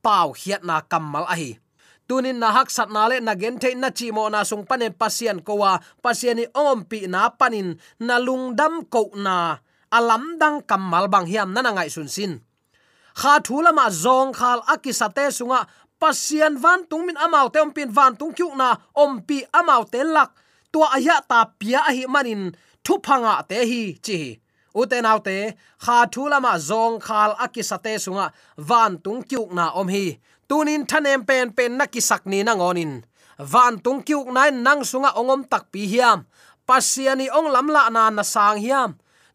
pau 0.00 0.32
hiat 0.32 0.64
na 0.64 0.80
kamal 0.80 1.28
ahi. 1.28 1.60
Tunin 2.08 2.40
na 2.40 2.56
hak 2.56 2.72
sat 2.72 2.88
na 2.88 3.04
le 3.12 3.20
na 3.20 3.36
gen 3.36 3.60
the 3.60 3.76
na 3.76 3.92
chi 3.92 4.08
mo 4.08 4.32
na 4.32 4.48
sung 4.48 4.64
panen 4.64 4.96
pasien 4.96 5.44
ko 5.44 5.60
wa. 5.60 5.76
Pasien 6.00 6.40
ni 6.40 6.48
ongom 6.56 6.88
pi 6.88 7.04
na 7.04 7.28
panin 7.28 7.76
na 8.00 8.16
lungdam 8.16 8.88
ko 8.88 9.12
na. 9.12 9.60
Alam 9.92 10.40
dang 10.40 10.64
kamal 10.64 11.12
bang 11.12 11.28
hiam 11.28 11.52
na 11.52 11.60
ngai 11.68 11.92
sun 11.92 12.08
sin 12.08 12.40
kha 13.20 13.40
thula 13.46 13.72
ma 13.72 13.86
zong 14.04 14.32
khal 14.38 14.60
akisate 14.74 15.26
sunga. 15.38 15.60
Pasian 16.00 16.54
van 16.62 16.80
tung 16.90 17.06
min 17.06 17.16
amau 17.24 17.46
te 17.54 17.60
pin 17.74 17.90
van 17.96 18.16
tung 18.16 18.34
kyu 18.34 18.48
na, 18.56 18.68
om 19.02 19.12
pi 19.26 19.38
amau 19.58 19.82
te 19.92 20.00
lak. 20.14 20.30
Tua 20.72 20.86
aya 20.96 21.16
ta 21.30 21.44
pia 21.58 21.80
hi 21.96 22.06
manin, 22.14 22.42
thu 22.84 22.94
phanga 23.04 23.34
te 23.48 23.58
hi 23.70 23.82
chi 24.06 24.20
uten 24.74 25.06
autte 25.06 25.36
kha 25.84 25.96
thula 26.12 26.38
ma 26.40 26.52
zong 26.68 26.96
khal 27.06 27.32
akisate 27.44 27.92
sunga. 28.04 28.26
Van 28.56 28.98
tung 29.04 29.22
kyu 29.30 29.42
na 29.56 29.64
om 29.80 29.88
hi. 29.88 30.18
Tunin 30.48 30.82
thanem 30.90 31.24
pen 31.28 31.52
pen 31.56 31.72
nakisak 31.78 32.22
ni 32.26 32.42
na 32.42 32.52
ngonin. 32.54 32.92
Van 33.52 33.74
tung 33.84 34.00
kyu 34.06 34.18
nai 34.32 34.50
nang 34.50 34.82
sunga 34.90 35.10
ongom 35.20 35.42
tak 35.52 35.64
pi 35.72 35.86
hiam. 35.92 36.18
Pasiani 36.68 37.26
ong 37.38 37.48
lamla 37.54 37.82
na 37.90 38.10
na 38.10 38.22
sang 38.22 38.58
hiam 38.64 38.90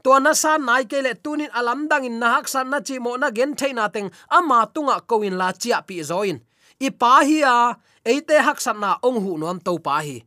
to 0.07 0.15
na 0.23 0.31
san 0.31 0.63
nai 0.63 0.83
ke 0.87 1.03
le 1.03 1.11
tunin 1.19 1.51
alam 1.51 1.79
dang 1.91 2.07
in 2.07 2.15
na 2.15 2.39
hak 2.39 2.47
san 2.47 2.69
na 2.71 2.79
chi 2.79 2.95
mo 3.05 3.19
na 3.19 3.27
gen 3.37 3.51
theina 3.59 3.91
teng, 3.91 4.07
ama 4.31 4.63
tunga 4.73 5.03
ko 5.03 5.19
in 5.27 5.35
la 5.35 5.51
chia 5.51 5.83
pi 5.87 5.99
zoin. 6.09 6.39
I 6.79 6.89
pa 7.01 7.27
hi 7.27 7.43
a, 7.43 7.75
eite 8.07 8.39
hak 8.47 8.63
san 8.65 8.79
na 8.79 8.95
ong 9.03 9.19
hu 9.23 9.35
nom 9.41 9.59
to 9.59 9.73
pa 9.83 9.99
hi. 10.05 10.23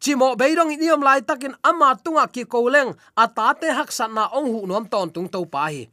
Chi 0.00 0.16
mo 0.20 0.32
beidong 0.40 0.72
niom 0.80 1.04
lai 1.04 1.20
takin 1.20 1.52
ama 1.60 1.92
tunga 2.04 2.24
ki 2.34 2.48
ko 2.48 2.72
leng 2.72 2.96
ata 3.24 3.52
te 3.60 3.68
hak 3.68 3.92
san 3.92 4.16
na 4.16 4.24
ong 4.32 4.48
hu 4.52 4.60
nom 4.70 4.88
ton 4.88 5.12
tung 5.12 5.28
to 5.28 5.44
pa 5.44 5.68
hi. 5.68 5.84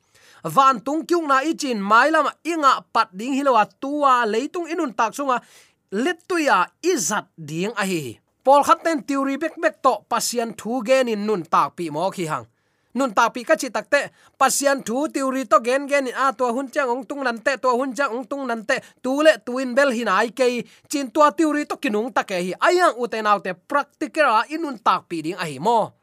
Van 0.55 0.79
tung 0.79 1.03
kyung 1.03 1.27
na 1.27 1.43
ichin 1.43 1.83
mailam 1.91 2.31
inga 2.51 2.88
pat 2.93 3.12
ding 3.12 3.36
hilowa 3.36 3.67
tua 3.83 4.23
leitung 4.23 4.71
inun 4.71 4.95
tak 4.95 5.12
sunga 5.12 5.43
letuya 5.91 6.71
izat 6.79 7.27
ding 7.36 7.75
a 7.75 7.83
hi 7.83 8.15
pol 8.45 8.63
khaten 8.63 9.03
theory 9.03 9.36
bek 9.36 9.59
bek 9.59 9.75
to 9.83 9.93
pasian 10.07 10.55
thu 10.59 10.79
gen 10.88 11.12
in 11.12 11.27
nun 11.27 11.43
tak 11.43 11.75
pi 11.75 11.91
mo 11.91 12.07
khi 12.15 12.31
hang 12.31 12.47
nun 12.95 13.12
ta 13.12 13.29
pi 13.29 13.43
ka 13.43 13.55
chi 13.60 13.69
takte. 13.69 14.10
Pasian 14.39 14.79
thu 14.88 15.08
tiuri 15.12 15.43
to 15.45 15.60
gen 15.60 15.88
gen 15.88 16.08
a 16.15 16.31
to 16.31 16.47
hun 16.55 16.71
chang 16.71 16.89
ong 16.89 17.03
tung 17.03 17.21
nan 17.27 17.38
te 17.43 17.53
to 17.60 17.69
hun 17.75 17.91
chang 17.93 18.12
ong 18.15 18.25
tung 18.25 18.47
nan 18.47 18.63
te. 18.63 18.79
Tu 19.03 19.12
le 19.21 19.36
tuin 19.45 19.75
bel 19.75 19.91
hin 19.91 20.08
ai 20.08 20.31
ke 20.31 20.63
chin 20.89 21.12
to 21.12 21.21
tiuri 21.38 21.67
to 21.67 21.75
kinung 21.75 22.10
ta 22.15 22.23
ke 22.23 22.39
hi. 22.39 22.51
Ayang 22.67 22.95
u 22.95 23.08
te 23.08 23.51
practical 23.67 24.31
a 24.39 24.41
inun 24.47 24.79
tak 24.79 25.12
pi 25.12 25.21
ding 25.21 25.38
a 25.38 25.45
hi 25.45 25.60
mo. 25.60 25.93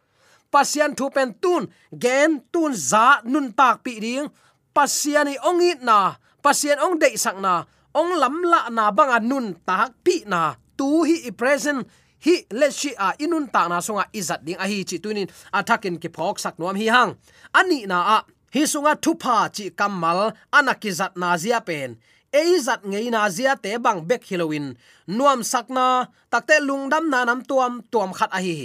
Pasian 0.52 0.92
thu 0.92 1.08
pen 1.08 1.32
tun. 1.40 1.64
Gen 1.88 2.44
tun 2.52 2.76
za 2.76 3.24
nun 3.24 3.52
tak 3.56 3.80
pi 3.84 3.96
ding. 3.96 4.28
Pasian 4.76 5.32
i 5.32 5.36
ong 5.40 5.64
it 5.64 5.80
na. 5.80 6.20
Pasian 6.44 6.78
ong 6.84 7.00
dei 7.00 7.16
sak 7.16 7.40
na. 7.40 7.64
Ong 7.96 8.12
lam 8.20 8.44
la 8.44 8.68
na 8.68 8.92
banga 8.92 9.16
nun 9.20 9.56
tak 9.64 9.96
pi 10.04 10.28
na. 10.28 10.52
Tu 10.76 10.88
hi 11.08 11.16
i 11.28 11.32
present 11.32 11.88
hi 12.24 12.34
le 12.60 12.68
shi 12.70 12.90
a 12.94 12.98
ah, 13.06 13.12
inun 13.24 13.46
ta 13.54 13.62
na 13.68 13.78
sunga 13.86 14.04
izat 14.18 14.40
ding. 14.46 14.60
A 14.64 14.66
hi, 14.70 14.78
chi 14.88 14.96
tunin 15.04 15.28
athakin 15.58 15.96
ah, 15.96 16.00
ki 16.02 16.08
phok 16.16 16.36
sak 16.44 16.54
nuam 16.60 16.76
hi 16.80 16.86
hang. 16.94 17.12
Ani 17.58 17.78
na 17.90 17.98
a 18.16 18.18
hi 18.54 18.62
sunga 18.72 18.92
thupa 19.04 19.36
chi 19.56 19.64
kamal 19.78 20.20
anakizat 20.56 21.12
na 21.20 21.28
zia 21.42 21.60
pen. 21.68 21.90
Eizat 22.40 22.80
ngei 22.90 23.10
na 23.14 23.20
zia 23.36 23.52
te 23.62 23.70
bang 23.84 24.00
bek 24.08 24.22
halloween 24.30 24.66
nuam 25.16 25.40
sakna 25.52 25.86
takte 26.32 26.56
lungdam 26.68 27.04
na 27.12 27.18
nam 27.28 27.40
tuam 27.48 27.72
tuam 27.92 28.10
khat 28.18 28.30
a 28.38 28.40
hi 28.46 28.56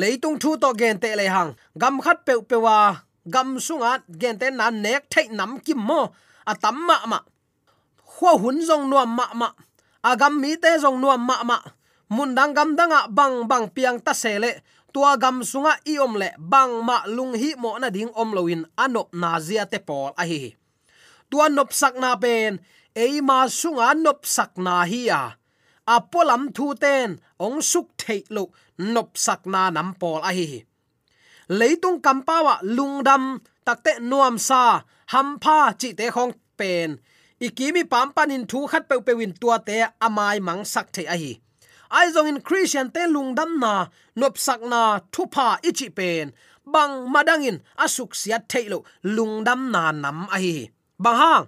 leitung 0.00 0.38
thu 0.42 0.50
to 0.62 0.68
gen 0.80 0.96
te 1.02 1.10
le 1.20 1.26
hang. 1.34 1.50
Gam 1.80 2.00
khat 2.04 2.18
pe 2.26 2.34
pewa, 2.50 2.78
gam 3.34 3.48
sunga 3.66 3.92
gen 4.20 4.38
te 4.40 4.46
na 4.58 4.66
nek 4.84 5.02
thai 5.12 5.26
nam 5.38 5.50
kim 5.64 5.80
mo. 5.88 6.00
Atam 6.50 6.76
ma 6.88 6.96
ma. 7.12 7.18
Khwa 8.12 8.32
hun 8.42 8.58
jong 8.68 8.84
nuam 8.90 9.10
ma 9.18 9.26
ma. 9.40 9.48
Agam 10.10 10.34
mi 10.42 10.50
te 10.62 10.70
jong 10.82 10.98
nuam 11.02 11.20
ma 11.28 11.36
ma 11.50 11.58
mun 12.14 12.30
dang 12.36 12.52
gam 12.56 12.70
danga 12.78 13.00
bang 13.18 13.36
bang 13.50 13.66
piang 13.74 13.98
ta 14.06 14.12
sele. 14.22 14.52
Tua 14.92 15.12
gam 15.22 15.36
sunga 15.50 15.74
i 15.92 15.94
om 16.04 16.14
le 16.20 16.28
bang 16.52 16.72
ma 16.88 16.96
lung 17.16 17.34
hi 17.40 17.50
mo 17.62 17.70
na 17.80 17.88
ding 17.96 18.12
om 18.20 18.30
loin 18.36 18.62
anop 18.84 19.08
na 19.20 19.30
zia 19.46 19.64
te 19.72 19.78
pol 19.88 20.12
a 20.22 20.24
hi 20.30 20.42
tua 21.32 21.48
nop 21.48 21.70
sak 21.80 21.94
na 22.02 22.10
pen. 22.22 22.52
Ei 23.04 23.24
ma 23.28 23.38
sunga 23.60 23.88
nop 24.04 24.20
sak 24.34 24.52
na 24.64 24.74
hi 24.90 25.00
ya. 25.10 25.22
Apolam 25.94 26.42
thu 26.56 26.66
ten. 26.82 27.08
Ong 27.44 27.58
suk 27.70 27.86
thei 28.00 28.20
lo. 28.34 28.44
Nop 28.94 29.10
sak 29.24 29.40
na 29.52 29.62
nam 29.76 29.88
pol 30.00 30.20
a 30.28 30.32
hi 30.38 30.48
leitung 31.58 32.00
kampawa 32.00 32.54
lungdam 32.76 33.24
takte 33.66 33.92
nuam 34.00 34.38
sa. 34.48 34.62
Hampha 35.12 35.58
chi 35.80 35.88
te 35.98 36.06
khong 36.14 36.32
pen. 36.58 36.90
Ikimi 37.46 37.82
pam 37.92 38.08
panin 38.16 38.44
thu 38.50 38.58
khat 38.70 38.84
pe 38.88 38.96
pe 39.06 39.12
win 39.18 39.32
tua 39.40 39.56
te 39.68 39.76
amai 40.06 40.36
mang 40.46 40.62
sak 40.72 40.86
thei 40.94 41.06
a 41.14 41.16
hi 41.22 41.32
ai 41.92 42.08
zong 42.14 42.28
in 42.32 42.40
christian 42.40 42.88
te 42.94 43.02
lungdam 43.14 43.60
na, 43.60 43.86
nop 44.16 44.34
sak 44.46 44.60
na, 44.72 45.00
thupa 45.12 45.60
ichi 45.68 45.88
pen, 45.98 46.32
bang 46.64 46.94
madangin 47.12 47.60
asuk 47.84 48.14
sia 48.20 48.38
thailo 48.50 48.78
lungdam 49.04 49.70
na 49.74 49.92
nam 49.92 50.18
a 50.32 50.38
hi. 50.44 50.70
Bang 50.98 51.18
hang 51.22 51.44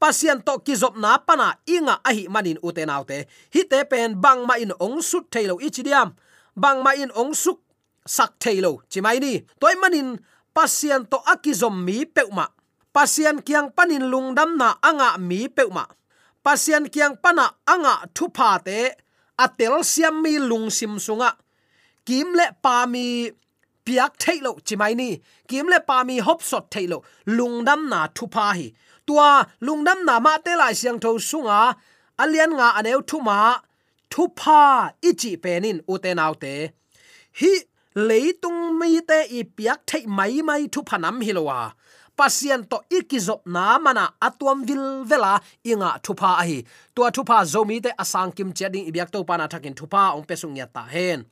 pasien 0.00 0.38
to 0.46 0.58
kizop 0.66 0.94
na 0.96 1.16
pana 1.18 1.48
inga 1.74 1.94
ahi 2.08 2.28
manin 2.28 2.58
uten 2.66 2.92
autte 2.94 3.18
hi 3.54 3.62
te 3.70 3.78
pen 3.90 4.20
bang 4.24 4.40
ma 4.48 4.54
in 4.64 4.72
ong 4.80 4.98
sut 5.02 5.24
thailo 5.32 5.54
ichi 5.66 5.82
diam, 5.86 6.08
bang 6.56 6.82
ma 6.84 6.92
in 7.02 7.10
ong 7.20 7.32
suk 7.34 7.58
sak 8.06 8.32
thailo 8.42 8.82
chimai 8.90 9.18
ni. 9.24 9.32
Toy 9.60 9.74
manin 9.82 10.18
pasien 10.54 11.04
to 11.10 11.18
akizom 11.32 11.84
mi 11.86 12.04
peuma 12.04 12.46
pasien 12.96 13.44
kiang 13.46 13.68
panin 13.76 14.08
lungdam 14.12 14.56
na 14.56 14.68
anga 14.88 15.18
mi 15.18 15.48
peuma 15.48 15.84
pasien 16.44 16.88
kiang 16.88 17.16
pana 17.22 17.46
anga 17.68 17.94
thupa 18.16 18.50
te 18.66 18.78
atel 19.44 19.74
siam 19.92 20.22
mi 20.22 20.32
lung 20.50 20.68
sim 20.70 20.94
sunga 21.06 21.30
kim 22.06 22.28
le 22.38 22.46
pa 22.62 22.86
mi 22.86 23.06
piak 23.86 24.12
thailo 24.22 24.52
chimai 24.66 24.94
ni. 25.00 25.10
Kim 25.48 25.66
le 25.72 25.78
pa 25.88 26.04
mi 26.08 26.16
hop 26.26 26.40
sot 26.50 26.64
thailo 26.70 26.98
lungdam 27.36 27.80
na 27.92 28.00
thu 28.16 28.24
pa 28.34 28.46
hi. 28.58 28.66
Tua 29.06 29.30
lungdam 29.66 29.98
na 30.08 30.14
ma 30.26 30.32
te 30.44 30.52
lai 30.60 30.74
siang 30.80 30.98
tho 31.04 31.10
sunga 31.30 31.60
alian 32.22 32.52
nga 32.58 32.68
aneu 32.78 33.00
thu 33.10 33.18
ma 33.28 33.38
thu 34.12 34.22
pa 34.40 34.60
ichi 35.08 35.32
penin 35.42 35.78
uten 35.92 36.18
autte 36.24 36.54
hi 37.40 37.52
leitung 38.08 38.60
mi 38.78 39.00
te 39.08 39.18
i 39.38 39.40
piak 39.56 39.80
thai 39.90 40.02
mai 40.18 40.36
mai 40.48 40.62
thu 40.72 40.80
phanam 40.88 41.16
hilowa 41.26 41.60
pasien 42.16 42.64
to 42.70 42.80
ikizop 42.90 43.46
na 43.46 43.78
mana 43.78 44.12
atuam 44.20 44.64
vil 44.64 45.04
vela 45.04 45.40
inga 45.64 46.00
thupa 46.02 46.38
ahi. 46.42 46.64
Tua 46.94 47.10
thupa 47.10 47.44
zomi 47.44 47.82
te 47.82 47.90
asang 47.98 48.34
kim 48.34 48.52
cheding 48.52 48.86
ibyak 48.88 49.10
to 49.12 49.24
pana 49.24 49.48
thakin 49.48 49.74
thupa 49.74 50.16
ong 50.16 50.24
pesung 50.24 50.56
ya 50.56 50.66
ta 50.66 50.82
hen. 50.82 51.24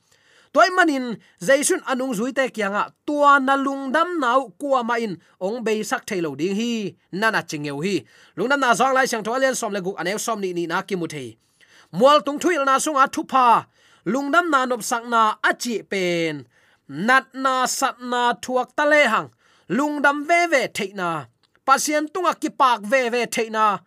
Toy 0.53 0.69
manin 0.71 1.17
jaisun 1.41 1.81
anung 1.83 2.13
zui 2.15 2.31
te 2.31 2.47
kyanga 2.47 2.93
tua 3.05 3.39
nalung 3.39 3.91
dam 3.91 4.19
nau 4.19 4.53
kwa 4.57 4.83
ma 4.83 4.95
in 4.95 5.17
ong 5.41 5.63
be 5.65 5.83
sak 5.83 6.05
thailo 6.05 6.31
ding 6.37 6.55
hi, 6.55 6.95
nana 7.11 7.41
chingeu 7.43 7.83
hi. 7.83 8.05
Lungdam 8.37 8.59
na 8.59 8.71
zong 8.73 8.93
lai 8.93 9.05
sang 9.05 9.23
tholian 9.23 9.55
som 9.55 9.73
le 9.73 9.81
guk 9.81 9.99
anew 9.99 10.17
som 10.17 10.39
ni 10.39 10.53
ni 10.53 10.67
na 10.67 10.81
ki 10.81 10.95
mu 10.95 11.07
thei. 11.07 11.35
Mual 11.91 12.23
tung 12.23 12.39
thuil 12.39 12.63
na 12.63 12.79
sunga 12.79 13.07
thupa 13.11 13.65
lungdam 14.05 14.47
na 14.49 14.65
nop 14.65 14.83
sak 14.83 15.03
na 15.09 15.35
achi 15.43 15.83
pen. 15.83 16.47
Nat 16.87 17.25
na 17.33 17.65
sat 17.65 17.99
na 17.99 18.33
thuak 18.33 18.69
ta 18.77 18.85
le 18.85 19.01
hang 19.11 19.29
lungdam 19.69 20.27
ve 20.27 20.51
ve 20.51 20.67
theina. 20.67 21.27
Pasien 21.65 22.07
tunga 22.13 22.33
ki 22.33 22.49
pak 22.49 22.81
ve 22.91 23.11
ve 23.11 23.25
theina. 23.25 23.79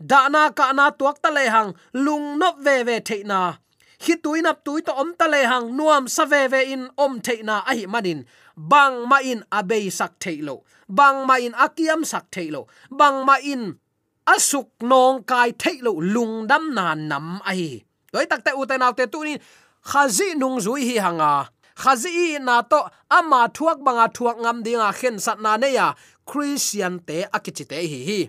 Dana 0.00 0.50
ka 0.50 0.72
na 0.72 0.90
tuak 0.90 1.22
ta 1.22 1.30
le 1.30 1.48
hang 1.48 1.74
lung 1.94 2.38
nop 2.38 2.56
ve 2.58 2.86
ve 2.86 3.00
theina. 3.00 3.58
Hi 4.00 4.14
tuinap 4.16 4.64
tui 4.64 4.82
to 4.82 4.92
om 4.92 5.14
ta 5.18 5.26
le 5.26 5.46
hang 5.46 5.76
nuam 5.76 6.08
sa 6.08 6.24
ve 6.24 6.48
ve 6.48 6.72
in 6.72 6.88
om 6.98 7.20
theina 7.20 7.62
a 7.66 7.74
hi 7.74 7.86
manin. 7.86 8.24
Bang 8.56 9.08
ma 9.08 9.18
in 9.22 9.44
abei 9.52 9.92
sak 9.92 10.18
thailo 10.18 10.62
bang 10.88 11.26
ma 11.26 11.36
in 11.36 11.52
akiam 11.52 12.06
sak 12.06 12.30
thailo 12.30 12.66
bang 12.90 13.26
ma 13.26 13.36
in 13.42 13.78
asuk 14.26 14.70
nong 14.80 15.26
kai 15.26 15.50
thailo 15.52 15.98
lungdam 15.98 16.74
na 16.74 16.94
nam 16.94 17.40
ai 17.44 17.82
doi 18.12 18.26
te 18.26 18.50
uten 18.54 18.82
te 18.96 19.06
tu 19.06 19.24
ni 19.24 19.34
khazi 19.82 20.34
nung 20.34 20.58
zui 20.58 20.82
hi 20.88 20.96
hanga 20.98 21.50
khazi 21.76 22.38
na 22.40 22.62
to 22.62 22.80
ama 23.10 23.40
thuak 23.56 23.78
banga 23.84 24.06
thuak 24.16 24.36
ngam 24.42 24.58
dinga 24.64 24.90
khen 24.98 25.16
sat 25.24 25.38
na 25.44 25.56
ne 25.56 25.68
ya. 25.78 25.94
Christian 26.26 26.94
te 27.06 27.16
akichite 27.36 27.78
hi 27.92 28.00
hi. 28.08 28.20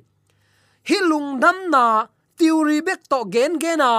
Hi 0.87 0.97
lungdam 1.09 1.57
na 1.73 1.83
tiuri 2.37 2.79
bek 2.87 3.01
to 3.11 3.19
gen 3.33 3.53
gena 3.63 3.91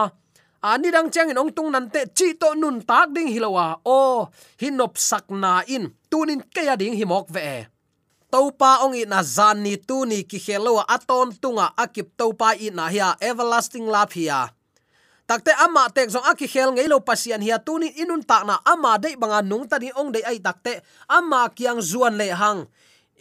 ani 0.71 0.89
dang 0.95 1.11
chang 1.11 1.31
in 1.31 1.41
ong 1.41 1.53
tung 1.57 1.71
nan 1.73 1.87
te 1.95 2.01
chi 2.17 2.29
to 2.41 2.49
nun 2.55 2.77
tak 2.89 3.09
ding 3.15 3.31
hilowa 3.35 3.67
o 3.85 4.29
hinop 4.61 4.95
sak 5.09 5.27
na 5.43 5.63
in. 5.75 5.85
Tunin 6.11 6.41
kaya 6.55 6.77
ding 6.77 6.95
hi 6.99 7.05
mok 7.05 7.27
ve 7.35 7.43
e. 7.59 7.61
topa 8.33 8.85
ong 8.85 8.95
i 9.01 9.05
na 9.09 9.21
zan 9.37 9.65
ni 9.65 9.75
tu 9.89 10.05
ni 10.11 10.23
ki 10.31 10.39
khelo 10.45 10.85
aton 10.95 11.33
tunga 11.43 11.67
akip 11.83 12.09
topa 12.19 12.49
i 12.67 12.69
na 12.71 12.85
hia. 12.93 13.09
Everlasting 13.21 13.87
life 13.89 14.13
hia 14.13 14.41
takte 15.29 15.53
ama 15.61 15.93
tek 15.93 16.09
zong 16.09 16.25
aki 16.25 16.49
khel 16.49 16.73
ngei 16.73 16.89
lo 16.89 17.05
pasian 17.05 17.45
hia 17.45 17.61
tunin 17.61 17.93
inun 17.93 18.25
tak 18.25 18.49
na 18.49 18.57
ama 18.65 18.97
dei 18.97 19.15
banga 19.21 19.45
nung 19.45 19.69
tani 19.69 19.93
ong 19.93 20.09
dei 20.09 20.25
ai 20.25 20.41
takte 20.41 20.81
ama 21.05 21.53
kiang 21.53 21.85
zuan 21.85 22.17
le 22.17 22.33
hang. 22.33 22.65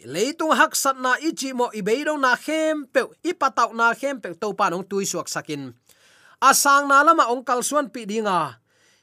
Leitung 0.08 0.54
hak 0.54 0.72
sat 0.72 0.96
na 0.96 1.20
ichi 1.20 1.52
mo 1.52 1.68
ibeiro 1.74 2.16
na 2.16 2.32
khem 2.38 2.88
pe 2.88 3.04
ipataw 3.20 3.76
na 3.76 3.92
khem 3.92 4.22
pe 4.22 4.32
to 4.40 4.56
pa 4.56 4.72
nong 4.72 4.88
tui 4.88 5.04
suak 5.04 5.28
sakin. 5.28 5.74
Asang 6.40 6.88
na 6.88 7.04
lama 7.04 7.28
ong 7.28 7.44
kal 7.44 7.60
suan 7.60 7.92
pi 7.92 8.08
dinga 8.08 8.56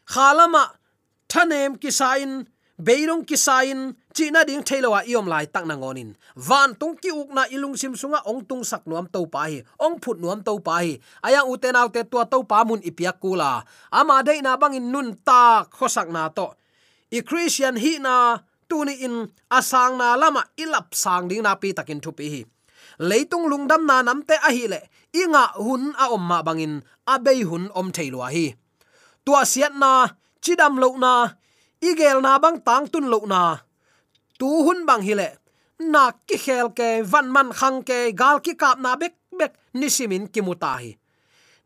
khalama 0.10 0.74
thanem 1.30 1.78
kisain 1.78 2.48
beirong 2.76 3.24
kisain 3.24 3.96
china 4.12 4.44
ding 4.44 4.60
thailowa 4.60 5.08
iom 5.08 5.28
lai 5.28 5.48
tak 5.48 5.64
na 5.64 5.80
ngonin. 5.80 6.16
Van 6.36 6.76
tung 6.76 7.00
ki 7.00 7.12
ukna 7.12 7.48
ilung 7.52 7.80
sim 7.80 7.96
sunga 7.96 8.20
ong 8.28 8.44
tung 8.44 8.64
sak 8.68 8.84
nuam 8.84 9.08
to 9.08 9.24
pa 9.28 9.48
hi, 9.48 9.64
ong 9.80 10.00
phut 10.04 10.20
nuam 10.20 10.44
to 10.44 10.60
pa 10.60 10.84
hi. 10.84 11.00
Aya 11.24 11.48
uten 11.48 11.76
autte 11.76 12.04
tua 12.08 12.28
to 12.28 12.44
pa 12.44 12.68
mun 12.68 12.84
ipia 12.84 13.16
kula 13.16 13.64
ama 13.92 14.24
dei 14.24 14.44
na 14.44 14.60
bangin 14.60 14.92
nun 14.92 15.16
ta 15.24 15.64
khosak 15.72 16.12
na 16.12 16.28
to. 16.32 16.52
I 17.12 17.24
christian 17.24 17.80
hi 17.80 18.00
na 18.00 18.44
tuni 18.68 19.00
in 19.08 19.32
asang 19.48 19.96
na 19.96 20.20
lama 20.20 20.44
ilap 20.60 20.92
sang 20.92 21.32
ding 21.32 21.44
na 21.48 21.56
pi 21.56 21.72
takin 21.72 22.04
thu 22.04 22.12
pi 22.12 22.28
hi. 22.28 22.42
Leitung 23.00 23.48
lungdam 23.48 23.84
na 23.88 24.04
namte 24.04 24.36
a 24.40 24.52
hi 24.52 24.68
le 24.68 24.80
inga 25.16 25.56
hun 25.60 25.96
a 25.96 26.12
om 26.12 26.24
ma 26.24 26.44
bangin 26.44 26.84
abei 27.08 27.44
hun 27.48 27.72
om 27.72 27.92
thailwa 27.96 28.28
hi. 28.36 28.56
Tua 29.24 29.48
siat 29.48 29.74
na 29.80 30.12
chidam 30.44 30.76
lo 30.78 30.94
na 31.00 31.40
igel 31.82 32.22
na 32.22 32.40
bang 32.40 32.60
tang 32.62 32.88
tun 32.88 33.08
lo 33.10 33.20
na. 33.26 33.58
Tu 34.40 34.46
hun 34.46 34.86
bang 34.86 35.02
hile 35.02 35.40
na 35.80 36.12
ki 36.28 36.38
khel 36.38 36.70
ke, 36.72 37.04
van 37.04 37.28
man 37.32 37.52
khang 37.52 37.84
ke, 37.84 38.12
gal 38.16 38.40
ki 38.40 38.56
kap 38.56 38.80
na 38.80 38.96
bek 38.96 39.16
bek 39.32 39.54
nisimin 39.74 40.28
kimuta 40.28 40.80
hi. 40.80 40.96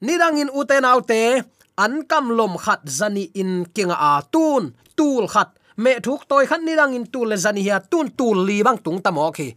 Nidang 0.02 0.40
in 0.42 0.50
uten 0.50 0.86
autte 0.86 1.44
an 1.78 2.04
kam 2.10 2.30
lom 2.38 2.58
khat 2.58 2.82
zani 2.86 3.30
in 3.36 3.66
kinga 3.76 3.96
a 3.96 4.22
tun, 4.32 4.74
tul 4.98 5.28
khat. 5.28 5.54
Me 5.78 6.00
thuk 6.04 6.28
toy 6.28 6.46
khan 6.46 6.66
nidang 6.66 6.96
in 6.96 7.06
tul 7.06 7.30
le 7.30 7.36
zani 7.36 7.64
ya 7.64 7.80
tun, 7.80 8.10
tul 8.12 8.38
li 8.48 8.64
bang 8.64 8.78
tung 8.78 9.02
tamo 9.02 9.32
khi 9.32 9.54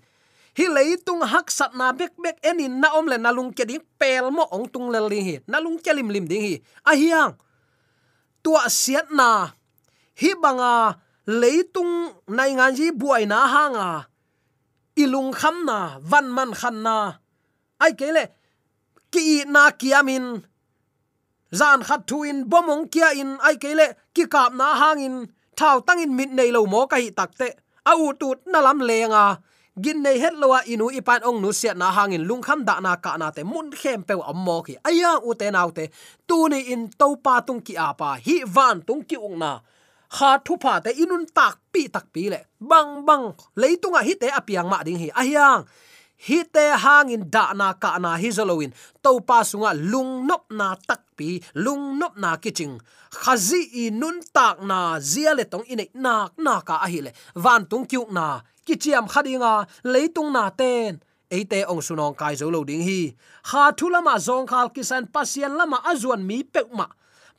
hi. 0.59 0.67
Leitung 0.69 1.23
hak 1.25 1.51
sat 1.51 1.73
na 1.75 1.93
bek 1.93 2.13
bek 2.21 2.37
enin 2.45 2.81
na 2.81 2.93
om 2.99 3.07
le 3.09 3.17
na 3.19 3.33
lung 3.33 3.53
ke 3.53 3.65
ding, 3.65 3.83
pel 3.99 4.31
mo 4.31 4.45
ong 4.53 4.69
tung 4.69 4.93
le 4.93 5.01
li 5.09 5.21
hi. 5.21 5.37
Na 5.47 5.59
lung 5.59 5.79
ke 5.81 5.93
lim 5.93 6.09
lim 6.11 6.27
ding 6.29 6.43
hi. 6.43 6.55
A 6.85 6.93
hiang. 6.95 7.33
Tua 8.43 8.69
siat 8.69 9.11
na 9.11 9.49
hi 10.21 10.31
banga 10.43 10.99
leitung 11.41 11.95
nai 12.37 12.51
ngan 12.57 12.73
ji 12.79 12.87
buai 13.01 13.25
na 13.33 13.39
hanga 13.55 14.13
ilung 14.97 15.33
kham 15.33 15.65
na, 15.65 15.99
van 16.01 16.27
man 16.33 16.53
khan 16.55 16.83
na. 16.83 17.13
Ai 17.81 17.93
kele 17.93 18.25
ki 19.13 19.45
na 19.45 19.71
kiamin 19.71 20.43
zan 21.53 21.81
khat 21.83 22.01
thuin 22.07 22.45
bomong 22.51 22.89
kia 22.93 23.09
in. 23.17 23.39
Ai 23.41 23.57
kele 23.57 23.87
ki 24.15 24.25
kap 24.27 24.53
na 24.55 24.75
hangin 24.81 25.27
thao 25.57 25.81
tangin 25.87 26.17
mit 26.17 26.31
nei 26.33 26.51
lo 26.51 26.67
mo 26.67 26.87
kai 26.87 27.11
takte 27.19 27.49
au 27.91 27.99
u 28.07 28.13
tut 28.21 28.39
na 28.53 28.59
lam 28.67 28.79
lenga 28.89 29.25
gin 29.83 29.99
nei 30.05 30.19
het 30.23 30.35
lowa 30.41 30.61
inu 30.73 30.87
ipan 30.99 31.21
ong 31.29 31.39
nu 31.43 31.51
sia 31.53 31.73
na 31.75 31.89
hangin 31.97 32.25
lung 32.29 32.43
kham 32.47 32.61
da 32.69 32.75
na 32.81 32.97
ka 33.05 33.17
na 33.17 33.31
te. 33.37 33.43
Mun 33.43 33.71
khem 33.81 34.01
pe 34.09 34.15
am 34.31 34.39
mo 34.47 34.57
ki. 34.67 34.75
Aya 34.89 35.13
u 35.29 35.35
te 35.41 35.47
nau 35.51 35.71
te. 35.77 35.85
Tu 36.29 36.39
ni 36.53 36.61
in 36.73 36.83
to 37.01 37.17
pa 37.25 37.35
tung 37.47 37.61
ki 37.67 37.75
apa 37.77 38.09
hi 38.25 38.37
van 38.55 38.77
tung 38.87 39.03
ki 39.09 39.17
ung 39.17 39.39
na 39.39 39.53
kha 40.17 40.31
thu 40.45 40.55
pa 40.65 40.75
te 40.85 40.91
inun 41.03 41.25
tak 41.37 41.55
pi 41.73 41.83
tak 41.95 42.07
pi 42.13 42.23
le. 42.33 42.41
Bang 42.71 42.91
bang 43.09 43.25
leitunga 43.61 44.01
hi 44.07 44.15
te 44.23 44.29
apiang 44.39 44.69
ma 44.73 44.79
ding 44.87 45.01
hi. 45.03 45.09
A 45.21 45.23
hiang, 45.29 45.63
hi 46.27 46.39
te 46.55 46.65
hangin 46.85 47.25
da 47.35 47.45
na 47.61 47.69
ka 47.83 47.91
na 48.05 48.11
hi 48.23 48.29
zolowin 48.37 48.73
to 49.03 49.13
pa 49.29 49.39
sunga 49.51 49.71
lung 49.93 50.13
nop 50.29 50.45
na 50.59 50.69
tak 50.89 51.03
pi, 51.17 51.29
lung 51.65 51.85
nop 52.01 52.15
na 52.23 52.31
kiching. 52.43 52.77
Khazi 53.23 53.63
inun 53.85 54.17
tak 54.37 54.57
na 54.69 54.79
zia 55.11 55.33
le 55.39 55.45
tong 55.53 55.67
ine 55.73 55.87
nak 56.05 56.33
na 56.45 56.55
ka 56.69 56.75
a 56.85 56.89
hi 56.93 57.01
le. 57.07 57.11
Van 57.45 57.63
tung 57.71 57.87
kyu 57.91 58.03
na, 58.17 58.27
kichiam 58.67 59.07
khadinga 59.13 59.53
leitung 59.93 60.31
na 60.37 60.45
ten. 60.61 61.01
Eite 61.33 61.65
ong 61.73 61.81
sunong 61.81 62.15
kai 62.21 62.35
zo 62.41 62.47
lo 62.55 62.61
ding 62.69 62.85
hi. 62.89 63.01
Kha 63.49 63.73
thulama 63.79 64.15
zong 64.27 64.47
khal 64.51 64.69
kisan 64.75 65.05
pasien 65.15 65.53
lama 65.59 65.79
azuan 65.91 66.23
mi 66.29 66.45
pekma 66.45 66.87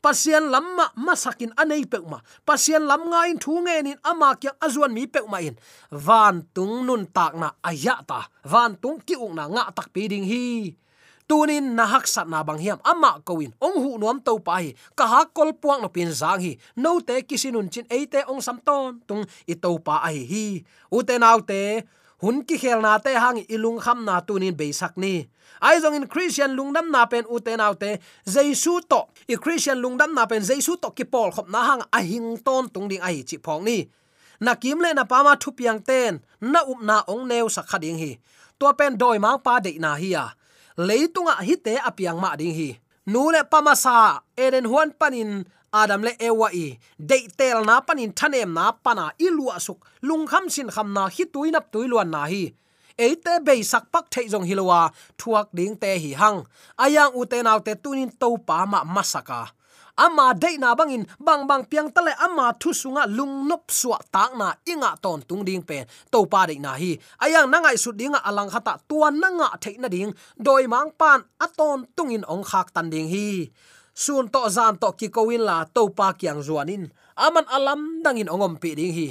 pasian 0.04 0.52
lamma 0.52 0.92
masakin 1.00 1.56
anei 1.56 1.88
pekma 1.88 2.20
pasian 2.44 2.84
lam 2.84 3.08
nga 3.08 3.24
in 3.32 3.40
thu 3.40 3.64
nge 3.64 3.76
nin 3.80 3.98
ama 4.04 4.36
kya 4.36 4.52
azuan 4.60 4.92
mi 4.92 5.08
pekma 5.08 5.40
in. 5.40 5.56
Van 5.88 6.44
tung 6.52 6.84
nun 6.84 7.08
tak 7.16 7.32
na 7.40 7.48
aya 7.64 7.96
ta. 8.04 8.28
Van 8.44 8.76
tung 8.76 9.00
ki 9.00 9.16
ung 9.16 9.32
na 9.32 9.48
nga 9.48 9.72
tak 9.72 9.88
pi 9.96 10.04
ding 10.12 10.28
hi. 10.28 10.76
Tunin 11.24 11.72
na 11.72 11.88
hak 11.88 12.04
sat 12.04 12.28
na 12.28 12.44
bang 12.44 12.60
hiam. 12.60 12.78
Ama 12.84 13.24
koin 13.24 13.56
ong 13.56 13.76
hu 13.80 13.90
nuam 13.96 14.20
to 14.20 14.36
pa 14.44 14.60
hi. 14.60 14.76
Ka 14.92 15.08
ha 15.08 15.20
kol 15.24 15.56
puang 15.56 15.80
no 15.80 15.88
pin 15.88 16.12
zang 16.12 16.44
hi. 16.44 16.52
No 16.76 17.00
te 17.00 17.24
kisinun 17.24 17.72
chin 17.72 17.88
eite 17.88 18.28
ong 18.28 18.44
sam 18.44 18.60
ton. 18.60 19.00
Tung 19.08 19.24
i 19.48 19.56
to 19.56 19.80
pa 19.80 20.04
ai 20.04 20.20
hi. 20.20 20.60
U 20.92 21.00
te 21.00 21.16
nau 21.16 21.40
te 21.40 21.80
hun 22.22 22.44
ki 22.44 22.58
khel 22.58 22.80
na 22.80 22.98
te 22.98 23.14
hang 23.14 23.40
ilung 23.48 23.80
kham 23.80 24.04
na 24.04 24.20
tunin 24.20 24.56
be 24.56 24.72
sak 24.72 24.96
ni. 24.96 25.26
Ai 25.60 25.80
zong 25.80 25.96
in 25.96 26.06
christian 26.06 26.56
lungdam 26.56 26.90
na 26.90 27.06
pen 27.06 27.24
u 27.30 27.40
te 27.40 27.56
nau 27.56 27.74
te 27.74 27.98
jesu 28.26 28.80
to. 28.90 29.00
I 29.28 29.36
christian 29.36 29.78
lungdam 29.82 30.14
na 30.14 30.26
pen 30.26 30.42
jesu 30.42 30.76
to 30.76 30.90
ki 30.90 31.04
pol 31.04 31.30
khop 31.30 31.48
na 31.48 31.60
hang 31.68 31.82
a 31.92 32.00
hing 32.02 32.38
ton 32.44 32.68
tung 32.68 32.88
ding 32.88 33.02
ai 33.02 33.22
chi 33.28 33.36
phong 33.42 33.64
ni. 33.64 33.88
Na 34.40 34.54
kim 34.54 34.78
le 34.78 34.92
na 34.94 35.04
pa 35.04 35.22
ma 35.22 35.34
thu 35.36 35.50
piang 35.52 35.80
ten, 35.80 36.20
na 36.40 36.60
up 36.60 36.80
na 36.82 37.02
ong 37.08 37.28
neu 37.28 37.48
sak 37.48 37.66
khading 37.70 37.98
hi. 37.98 38.18
To 38.58 38.72
pen 38.78 38.96
doi 38.96 39.18
ma 39.18 39.36
pa 39.38 39.60
de 39.60 39.78
na 39.78 39.94
hi 39.94 40.10
ya 40.14 40.34
leitunga 40.78 41.38
hi 41.38 41.54
te 41.56 41.78
apiang 41.78 42.18
ma 42.20 42.36
ding 42.36 42.54
hi. 42.54 42.70
Nu 43.06 43.30
le 43.30 43.44
pamasa 43.44 44.22
eren 44.36 44.64
huan 44.64 44.90
panin 44.98 45.44
adam 45.80 46.02
le 46.06 46.12
ewa 46.28 46.48
i. 46.54 46.78
De 46.98 47.18
tel 47.38 47.58
na 47.68 47.80
panin 47.86 48.12
thanem 48.18 48.50
na 48.54 48.64
pana 48.84 49.10
ilua 49.26 49.56
suk. 49.66 49.78
Lung 50.06 50.24
kham 50.30 50.44
sin 50.54 50.68
kham 50.74 50.88
na 50.96 51.04
hi 51.14 51.24
tuinap 51.32 51.64
tuiluan 51.72 52.10
na 52.14 52.22
hi. 52.32 52.44
Eite 53.04 53.42
be 53.46 53.54
sak 53.70 53.84
pak 53.92 54.06
thei 54.12 54.26
jong 54.32 54.46
hilowa 54.48 54.80
thuak 55.18 55.48
ding 55.56 55.74
te 55.82 55.90
hi 56.02 56.10
hang. 56.20 56.38
Ayang 56.84 57.12
u 57.18 57.26
te 57.30 57.42
naw 57.42 57.58
te 57.66 57.72
tunin 57.82 58.10
to 58.20 58.28
pa 58.46 58.66
ma 58.72 58.80
masaka. 58.94 59.40
Ama 59.96 60.34
de 60.34 60.58
na 60.58 60.74
bangin 60.78 61.06
bang 61.26 61.46
bang 61.46 61.64
piang 61.70 61.90
tale 61.94 62.12
ama 62.18 62.46
thu 62.60 62.70
sunga 62.80 63.06
lung 63.06 63.34
nop 63.48 63.70
suwa 63.70 63.98
tak 64.14 64.30
na 64.38 64.48
inga 64.66 64.90
ton 65.02 65.22
tung 65.28 65.44
ding 65.46 65.62
pen 65.62 65.86
to 66.12 66.26
pa 66.26 66.46
de 66.46 66.54
na 66.58 66.72
hi. 66.74 66.98
Ayang 67.22 67.50
nangai 67.50 67.78
su 67.78 67.90
dinga 68.00 68.18
alang 68.28 68.50
khata 68.50 68.74
tuan 68.88 69.14
na 69.22 69.28
nga 69.38 69.48
thei 69.62 69.74
na 69.78 69.88
ding. 69.94 70.10
Doi 70.38 70.66
mang 70.66 70.90
pan 71.00 71.20
aton 71.44 71.86
tungin 71.96 72.24
ong 72.26 72.42
khak 72.50 72.74
tan 72.74 72.90
ding 72.90 73.08
hi 73.14 73.50
sun 73.94 74.28
to 74.28 74.42
zan 74.50 74.76
to 74.82 74.92
ki 74.98 75.08
kowin 75.08 75.42
la 75.48 75.64
to 75.64 75.88
pa 75.88 76.12
kyang 76.12 76.42
zuanin 76.42 76.90
aman 77.16 77.46
alam 77.48 78.02
dangin 78.02 78.28
ongom 78.28 78.58
pi 78.60 78.74
ding 78.74 78.94
hi. 78.94 79.08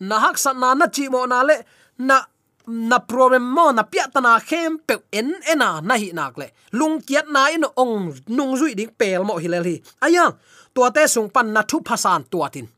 Na 0.00 0.20
hak 0.20 0.36
san 0.38 0.60
na 0.60 0.74
na 0.74 0.86
chi 0.92 1.08
mo 1.08 1.24
na 1.26 1.42
le, 1.42 1.56
na 1.98 2.20
na 2.66 2.98
problem 2.98 3.44
mo 3.56 3.72
na 3.72 3.82
piat 3.82 4.12
ta 4.12 4.20
na 4.20 4.38
khem 4.48 4.78
pe 4.86 4.94
en 5.12 5.32
ena 5.52 5.80
na 5.80 5.94
hi 5.96 6.12
nak 6.12 6.36
le. 6.36 6.52
Lung 6.78 7.00
kiat 7.00 7.26
na 7.32 7.48
in 7.48 7.64
ong 7.64 8.12
nung 8.28 8.52
zui 8.60 8.76
ding 8.76 8.92
pel 8.98 9.24
mo 9.24 9.38
hi 9.42 9.48
le 9.48 9.58
hi 9.64 9.76
aya, 10.04 10.26
tua 10.74 10.90
te 10.90 11.02
sung 11.08 11.30
pan 11.34 11.52
na 11.52 11.62
thu 11.62 11.80
phasan 11.88 12.22
tua 12.30 12.48
tin. 12.54 12.68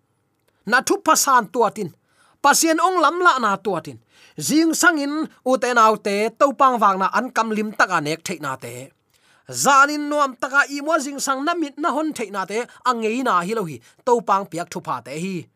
Na 0.70 0.78
thu 0.86 0.94
phasan 1.06 1.50
tua 1.52 1.70
tin. 1.76 1.90
Pasien 2.42 2.78
ong 2.78 3.02
lam 3.02 3.18
la 3.26 3.38
na 3.42 3.56
tua 3.56 3.80
tin. 3.80 3.98
Jing 4.38 4.70
sangin 4.80 5.26
u 5.50 5.52
te 5.62 5.74
nau 5.74 5.96
te 5.96 6.30
to 6.38 6.46
pang 6.60 6.78
wang 6.78 6.98
na 7.02 7.10
an 7.18 7.26
kam 7.36 7.50
lim 7.50 7.72
tak 7.78 7.90
nek 8.02 8.22
thei 8.26 8.38
na 8.38 8.54
te 8.56 8.97
zanin 9.48 10.08
nuam 10.08 10.36
taka 10.36 10.62
i 10.68 10.80
mo 10.80 10.98
jing 10.98 11.20
sang 11.20 11.44
na 11.44 11.54
mit 11.54 11.78
na 11.78 11.90
hon 11.90 12.12
theina 12.12 12.46
te 12.46 12.66
angei 12.84 13.22
na 13.24 13.40
hi 13.40 13.54
lo 13.54 13.64
hi. 13.64 13.80
To 14.06 14.20
pang 14.20 14.44
piak 14.46 14.68
thu 14.70 14.80
pha 14.80 15.00
te 15.00 15.18
hi. 15.24 15.46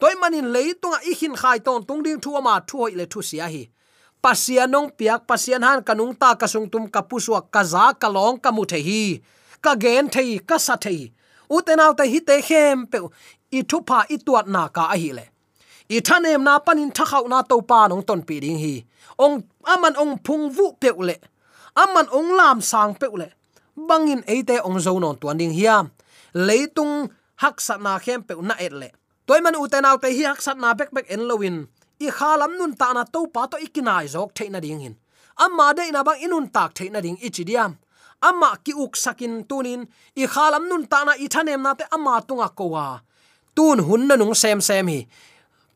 Toy 0.00 0.14
manin 0.20 0.48
leitunga 0.54 0.98
i 1.10 1.12
hin 1.20 1.36
khai 1.36 1.58
ton 1.58 1.84
tung 1.84 2.02
ding 2.02 2.20
thu 2.20 2.40
ma 2.40 2.60
thu 2.68 2.78
hoi 2.78 2.92
le 3.00 3.06
thu 3.06 3.22
sia 3.22 3.46
hi. 3.54 3.62
Pasianong 4.22 4.90
piak 4.98 5.26
pasian 5.28 5.62
han 5.62 5.82
kanung 5.82 6.14
ta 6.20 6.34
ka 6.34 6.46
sung 6.46 6.68
tum 6.72 6.88
ka 6.94 7.02
puswa 7.02 7.40
ka 7.54 7.62
za 7.64 7.92
ka 7.92 8.08
long 8.08 8.38
ka 8.44 8.50
mu 8.50 8.64
the 8.64 8.78
hi. 8.88 9.20
Ka 9.64 9.74
gen 9.82 10.08
thei, 10.14 10.38
ka 10.48 10.56
sa 10.58 10.76
thei. 10.76 11.12
U 11.50 11.60
te 11.66 12.04
hi 12.12 12.20
te 12.28 12.40
khem 12.48 12.86
pe 12.86 12.98
i 13.58 13.60
thu 13.62 13.78
pha 13.88 13.98
i 14.14 14.16
tuat 14.26 14.46
na 14.54 14.68
ka 14.68 14.84
a 14.94 14.96
hi 14.96 15.10
le. 15.18 15.24
I 15.88 16.00
thanem 16.00 16.42
na 16.44 16.58
panin 16.58 16.90
thakhaw 16.90 17.28
na 17.28 17.42
to 17.42 17.60
pa 17.60 17.86
nong 17.88 18.02
ton 18.08 18.22
pi 18.22 18.40
ding 18.40 18.58
hi. 18.64 18.74
Ong, 19.18 19.36
aman 19.72 19.94
ong 20.02 20.14
phung 20.24 20.48
vu 20.56 20.72
peule 20.80 21.16
aman 21.74 22.06
ong 22.12 22.36
lam 22.36 22.60
sang 22.60 22.92
peule 22.94 23.32
bangin 23.76 24.22
eite 24.26 24.60
ong 24.64 24.80
zo 24.80 24.98
non 24.98 25.16
tuan 25.20 25.38
ding 25.38 25.52
hiam 25.52 25.90
leitung 26.34 27.10
hak 27.42 27.60
sat 27.60 27.80
na 27.80 27.98
khem 27.98 28.22
pe 28.22 28.34
na 28.40 28.54
et 28.58 28.72
le. 28.72 28.88
Toy 29.26 29.40
man 29.40 29.56
u 29.56 29.68
te 29.68 29.80
naw 29.80 29.96
te 30.02 30.08
hi 30.16 30.24
hak 30.24 30.40
sat 30.42 30.58
na 30.58 30.74
bek 30.74 30.90
bek 30.92 31.06
en 31.10 31.28
lowin. 31.28 31.56
I 32.00 32.10
khalam 32.10 32.58
nun 32.58 32.74
ta 32.74 32.92
na 32.92 33.04
to 33.04 33.26
pa 33.34 33.46
to 33.46 33.56
ikinai 33.56 34.06
jok 34.10 34.34
the 34.34 34.48
na 34.48 34.60
ding 34.60 34.80
hin. 34.80 34.96
Amma 35.38 35.74
de 35.74 35.90
na 35.92 36.02
bang 36.02 36.20
inun 36.24 36.46
tak 36.52 36.74
the 36.74 36.90
na 36.90 37.00
ding 37.00 37.18
ichidiam 37.18 37.78
amma 38.22 38.56
ki 38.64 38.72
uk 38.78 38.94
sakin 38.96 39.44
tunin, 39.44 39.82
i 40.16 40.24
khalam 40.26 40.68
nun 40.70 40.86
ta 40.86 41.04
na 41.04 41.12
ithanem 41.18 41.62
na 41.62 41.74
te 41.74 41.84
amma 41.90 42.22
tunga 42.26 42.48
kowa. 42.58 43.02
Tun 43.54 43.78
hun 43.86 44.06
na 44.06 44.14
nung 44.16 44.34
sem 44.34 44.60
sem 44.60 44.86
hi. 44.86 45.00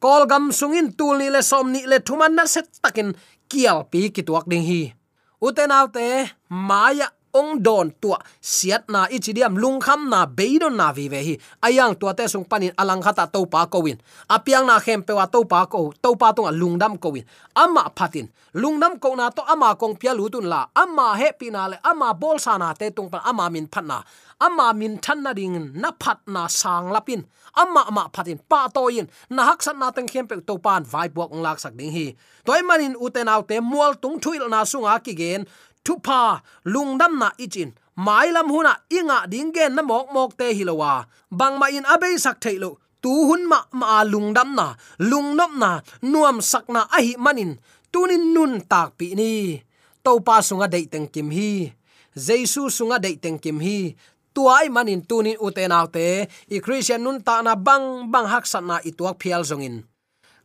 Kol 0.01 0.27
gam 0.31 0.53
sungin 0.59 0.95
tul 0.99 1.19
ni 1.19 1.29
le 1.31 1.43
som 1.43 1.73
ni 1.73 1.81
le 1.91 1.99
thuman 2.07 2.33
na 2.35 2.45
set 2.47 2.69
takin 2.83 3.15
kial 3.51 3.85
pi 3.91 4.11
ki 4.15 4.23
tuak 4.23 4.47
ding 4.51 4.65
hi. 4.71 4.95
Uten 5.43 5.75
autte 5.79 6.07
maya 6.49 7.09
ong 7.37 7.61
don 7.61 7.93
tua, 8.01 8.17
siat 8.41 8.89
na 8.89 9.05
ichidiam 9.13 9.53
lungkham 9.63 10.09
na 10.09 10.25
beidon 10.25 10.75
na 10.81 10.89
vi 10.97 11.07
ve 11.13 11.21
hi. 11.21 11.35
Ayang 11.61 11.93
tua 12.01 12.17
te 12.17 12.25
sung 12.33 12.49
panin 12.49 12.73
alang 12.81 13.05
khata 13.05 13.29
to 13.29 13.45
pa 13.45 13.69
ko 13.69 13.85
win. 13.85 14.01
Apiang 14.33 14.65
na 14.65 14.81
khem 14.81 15.05
pe 15.05 15.13
wa 15.13 15.27
to 15.29 15.45
pa 15.45 15.69
ko 15.69 15.93
to 16.03 16.17
pa 16.17 16.33
tung 16.33 16.49
lungdam 16.61 16.97
ko 16.97 17.13
win. 17.15 17.25
Ama 17.53 17.93
phatin. 17.97 18.33
Lungdam 18.57 18.97
ko 18.97 19.13
na 19.13 19.29
to 19.29 19.45
ama 19.45 19.77
kong 19.77 20.01
pia 20.01 20.17
lutun 20.17 20.49
la. 20.49 20.65
Ama 20.73 21.17
he 21.21 21.29
pina 21.37 21.69
le, 21.69 21.77
ama 21.85 22.17
bol 22.17 22.41
sa 22.41 22.57
na 22.57 22.73
te 22.73 22.89
tung 22.97 23.13
pa 23.13 23.21
ama 23.29 23.53
min 23.53 23.69
phatna 23.69 24.01
ama 24.41 24.73
min 24.77 25.01
than 25.01 25.25
na 25.25 25.33
ding 25.33 25.73
na 25.81 25.91
phat 25.97 26.21
na 26.29 26.45
sang 26.47 26.93
lapin 26.93 27.25
ama 27.57 27.89
ama 27.89 28.05
phatin, 28.13 28.39
pa 28.49 28.69
to 28.69 28.89
yin. 28.93 29.09
Na 29.31 29.49
hak 29.49 29.65
san 29.65 29.79
na 29.81 29.91
teng 29.91 30.07
khem 30.07 30.27
pe 30.29 30.37
to 30.45 30.59
pan 30.59 30.85
vai 30.85 31.09
buak 31.09 31.33
ong 31.33 31.41
lak 31.41 31.59
sak 31.59 31.73
ding 31.77 31.91
hi. 31.91 32.13
Toy 32.45 32.61
manin 32.63 32.95
uten 33.01 33.29
autte 33.33 33.57
mual 33.65 33.97
tung 33.97 34.21
thuil 34.21 34.45
na 34.53 34.61
sunga 34.69 35.01
ki 35.01 35.15
gen 35.17 35.43
thupa 35.87 36.43
lungdam 36.73 37.13
na 37.23 37.29
ichin 37.45 37.71
mai 38.07 38.29
lam 38.35 38.51
huna 38.51 38.73
inga 38.99 39.19
dingen 39.31 39.73
na 39.79 39.83
mok 39.91 40.07
mok 40.15 40.31
te 40.39 40.47
hilowa. 40.59 41.07
Bang 41.39 41.55
ma 41.61 41.67
in 41.77 41.87
abe 41.95 42.11
sak 42.19 42.43
thailo 42.43 42.71
tu 43.03 43.13
hun 43.29 43.43
ma 43.47 43.59
ma 43.81 44.03
lungdam 44.13 44.51
na, 44.59 44.75
lungnop 44.99 45.53
na, 45.63 45.71
nuam 46.03 46.43
sak 46.51 46.67
na 46.75 46.81
a 46.97 46.99
hi 47.07 47.15
manin, 47.25 47.53
tunin 47.93 48.35
nun 48.35 48.53
tak 48.71 48.99
pi 48.99 49.15
ni. 49.15 49.63
To 50.05 50.19
pa 50.27 50.43
sunga 50.43 50.67
dei 50.75 50.87
teng 50.93 51.07
kim 51.15 51.31
hi 51.31 51.51
jesu 52.17 52.73
sunga 52.73 52.97
dei 52.97 53.21
teng 53.21 53.37
kim 53.37 53.61
hi, 53.61 53.93
tuai 54.33 54.73
manin 54.73 55.05
tunin 55.05 55.37
uten 55.37 55.73
autte 55.73 56.25
i 56.49 56.57
christian 56.65 57.05
nun 57.05 57.21
ta 57.21 57.45
na 57.45 57.53
bang 57.55 58.09
bang 58.09 58.25
hak 58.25 58.49
sat 58.49 58.65
na 58.65 58.81
ituak 58.81 59.21
phial 59.21 59.45
zongin. 59.45 59.85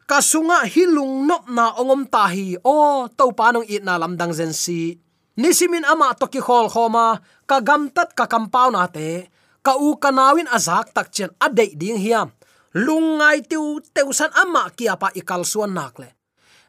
Kasunga 0.04 0.68
hilung 0.68 1.24
nop 1.24 1.48
na 1.48 1.72
ongom 1.80 2.04
ta 2.04 2.28
hi, 2.28 2.60
o 2.60 3.08
to 3.08 3.32
pa 3.32 3.56
nong 3.56 3.64
it 3.72 3.80
na 3.88 3.96
lamdang 3.96 4.36
zen 4.36 4.52
si 4.52 5.00
nisimin 5.38 5.86
ama 5.86 6.16
to 6.18 6.28
ki 6.28 6.40
khol 6.44 6.68
khoma, 6.68 7.20
ka 7.48 7.60
gam 7.60 7.92
tat 7.92 8.16
ka 8.18 8.26
compound 8.28 8.76
ate 8.76 9.30
ka 9.62 9.78
u 9.78 9.96
kanawin 9.96 10.50
azak 10.50 10.92
tak 10.96 11.12
chen 11.14 11.32
ade 11.40 11.78
ding 11.78 12.00
hiam. 12.00 12.32
Lungai 12.72 13.44
tiu 13.44 13.84
teusan 13.92 14.32
ama 14.32 14.72
kia 14.72 14.96
pa 14.96 15.12
ikal 15.12 15.44
suan 15.44 15.76
nakle 15.76 16.16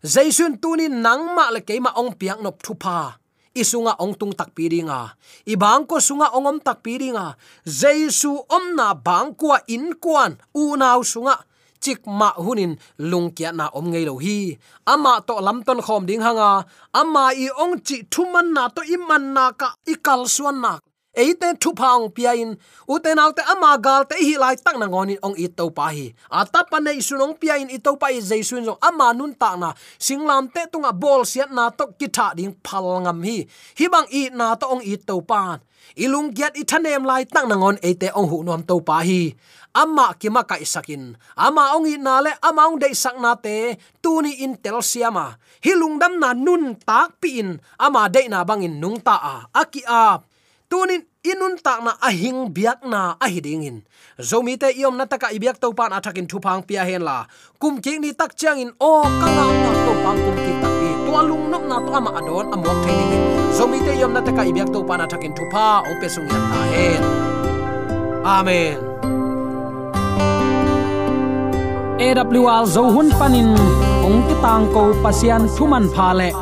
jaisun 0.03 0.59
tuni 0.59 0.91
nangma 0.91 1.55
le 1.55 1.63
keima 1.63 1.95
ong 1.95 2.19
piang 2.19 2.43
nop 2.43 2.59
thupa 2.59 3.23
isunga 3.55 3.95
ong 4.03 4.19
tung 4.19 4.35
tak 4.35 4.51
piringa 4.51 5.15
ibang 5.47 5.87
ko 5.87 6.03
sunga 6.03 6.35
ongom 6.35 6.59
tak 6.59 6.83
piringa 6.83 7.39
jaisu 7.63 8.35
omna 8.51 8.99
bangkwa 8.99 9.63
in 9.71 9.95
kwan 9.95 10.35
u 10.59 10.75
naw 10.75 10.99
sunga 11.07 11.39
chik 11.85 12.01
ma 12.19 12.29
hunin 12.45 12.73
lungkia 13.11 13.51
na 13.59 13.65
om 13.79 13.87
ngei 13.91 14.05
lo 14.09 14.15
hi. 14.25 14.37
Ama 14.93 15.13
to 15.27 15.35
lam 15.47 15.59
ton 15.67 15.81
khom 15.87 16.03
ding 16.09 16.23
hanga. 16.27 16.51
Ama 17.01 17.25
i 17.45 17.47
ong 17.63 17.77
chi 17.87 17.97
thuman 18.13 18.49
na 18.55 18.63
to 18.75 18.83
iman 18.95 19.25
na 19.35 19.45
ka 19.61 19.69
ikal 19.93 20.23
suan 20.35 20.59
na 20.65 20.73
eite 21.13 21.49
thu 21.61 21.71
phang 21.77 22.09
piain, 22.17 22.57
uten 22.89 23.19
autte 23.21 23.43
ama 23.53 23.77
gal 23.77 24.05
te 24.09 24.17
hi 24.17 24.35
lai 24.41 24.57
tak 24.57 24.77
na 24.81 24.87
ngonin 24.89 25.21
ong 25.21 25.37
i 25.37 25.47
to 25.49 25.69
pa 25.69 25.93
hi 25.93 26.13
ata 26.33 26.65
pa 26.71 26.81
nei 26.81 27.05
sunong 27.05 27.37
piain 27.41 27.69
i 27.69 27.79
to 27.79 27.93
pa 28.01 28.09
i 28.09 28.21
jaisun 28.21 28.65
jong 28.65 28.81
ama 28.81 29.13
nun 29.13 29.37
ta 29.37 29.57
na. 29.57 29.77
Singlam 30.01 30.49
te 30.55 30.65
tunga 30.73 30.93
bol 30.93 31.23
siat 31.29 31.53
na 31.53 31.69
to 31.69 31.93
kitha 32.01 32.33
ding 32.37 32.57
phal 32.65 33.05
ngam 33.05 33.21
hi. 33.29 33.45
Hi 33.79 33.87
bang 33.93 34.09
i 34.09 34.23
na 34.33 34.57
to 34.57 34.67
ong 34.73 34.83
i 34.85 34.97
to 34.97 35.21
pan 35.21 35.61
ilung 35.99 36.33
giat 36.33 36.57
i 36.57 36.65
thanem 36.65 37.05
lai 37.05 37.29
tak 37.29 37.45
na 37.49 37.59
ngon 37.59 37.77
eite 37.83 38.09
ong 38.15 38.29
hu 38.31 38.39
nom 38.47 38.63
to 38.65 38.81
pa 38.81 39.05
hi. 39.05 39.35
Ama 39.73 40.13
kima 40.21 40.45
kai 40.45 40.65
sakin. 40.69 41.17
Ama 41.37 41.77
ong 41.77 41.89
i 41.89 41.97
na 41.97 42.21
le 42.25 42.33
ama 42.45 42.69
ong 42.69 42.77
dei 42.81 42.93
sak 42.93 43.17
na 43.17 43.33
te, 43.37 43.77
tu 44.05 44.21
ni 44.21 44.45
in 44.45 44.57
tel 44.61 44.85
siama 44.85 45.37
hilung 45.65 45.97
dam 45.97 46.21
na 46.21 46.37
nun 46.37 46.77
tak 46.77 47.21
pi 47.21 47.41
in. 47.41 47.57
Ama 47.81 48.09
dei 48.13 48.29
na 48.29 48.45
bangin 48.45 48.81
nung 48.81 49.01
ta 49.01 49.17
a. 49.17 49.37
Aki 49.53 49.83
a 49.89 50.21
tunin 50.73 51.05
inun 51.21 51.61
tak 51.61 51.85
na 51.85 52.01
ahing 52.01 52.49
biak 52.49 52.81
na 52.89 53.21
ahiding 53.21 53.61
in 53.61 53.77
zomi 54.17 54.57
te 54.57 54.73
iom 54.73 54.97
na 54.97 55.05
taka 55.05 55.29
ibiak 55.29 55.61
to 55.61 55.69
pan 55.77 55.93
athakin 55.93 56.25
thupang 56.25 56.65
pia 56.65 56.81
hen 56.89 57.05
la. 57.05 57.29
Kum 57.61 57.77
ki 57.85 58.01
ni 58.01 58.17
tak 58.17 58.33
chang 58.41 58.57
in 58.57 58.73
o, 58.81 59.05
kanga 59.05 59.45
na 59.53 59.71
to 59.85 59.93
pang 60.01 60.17
kum 60.17 60.37
ki 60.41 60.53
tak 60.65 60.73
pi 60.81 60.89
to 61.05 61.11
alung 61.13 61.45
nok 61.53 61.65
na 61.69 61.77
to 61.85 61.91
ama 61.93 62.11
adon 62.17 62.47
amok 62.57 62.79
thaining 62.89 63.13
in 63.13 63.23
zomi 63.53 63.85
te 63.85 63.93
iom 64.01 64.17
na 64.17 64.25
taka 64.25 64.49
ibiak 64.49 64.73
to 64.73 64.81
pan 64.89 65.05
athakin 65.05 65.37
thupa 65.37 65.85
ong 65.85 65.99
pesung 66.01 66.25
yan 66.33 66.41
ta 66.41 66.61
hen. 66.73 67.03
Amen. 68.25 68.77
AWR 72.01 72.65
zo 72.65 72.89
hun 72.89 73.13
panin, 73.21 73.53
ong 74.09 74.25
ti 74.25 74.35
tang 74.41 74.65
ko 74.73 74.97
pasian 75.05 75.45
thuman 75.53 75.85
pha 75.93 76.17
le. 76.17 76.33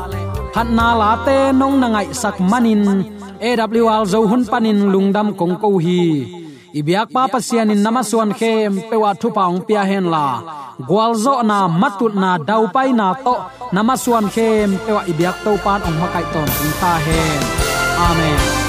Phat 0.55 0.67
na 0.71 0.87
la 0.95 1.11
te 1.27 1.51
nong 1.51 1.83
na 1.83 1.87
ngai 1.99 2.07
sak 2.15 2.39
manin. 2.39 3.19
AWR 3.41 4.03
zo 4.05 4.19
hun 4.29 4.43
panin 4.51 4.79
lungdam 4.93 5.33
kong 5.39 5.55
ko 5.61 5.81
hi. 5.81 6.01
Ibyak 6.79 7.09
pa 7.11 7.25
pasian 7.27 7.73
in 7.73 7.81
namaswan 7.83 8.31
khem 8.39 8.73
pewa 8.89 9.11
thu 9.21 9.27
paung 9.35 9.59
pia 9.67 9.83
hen 9.89 10.05
la. 10.13 10.27
Gwalzo 10.87 11.33
na 11.49 11.57
matut 11.81 12.13
na 12.21 12.37
dau 12.37 12.63
pai 12.75 12.89
na 12.99 13.07
to 13.25 13.35
namaswan 13.75 14.27
khem 14.35 14.69
pewa 14.85 15.01
ibyak 15.11 15.37
to 15.43 15.51
pan 15.65 15.81
ong 15.87 15.97
makai 16.01 16.25
ton 16.33 16.49
ta 16.81 16.93
hen. 17.05 17.41
Amen. 18.07 18.60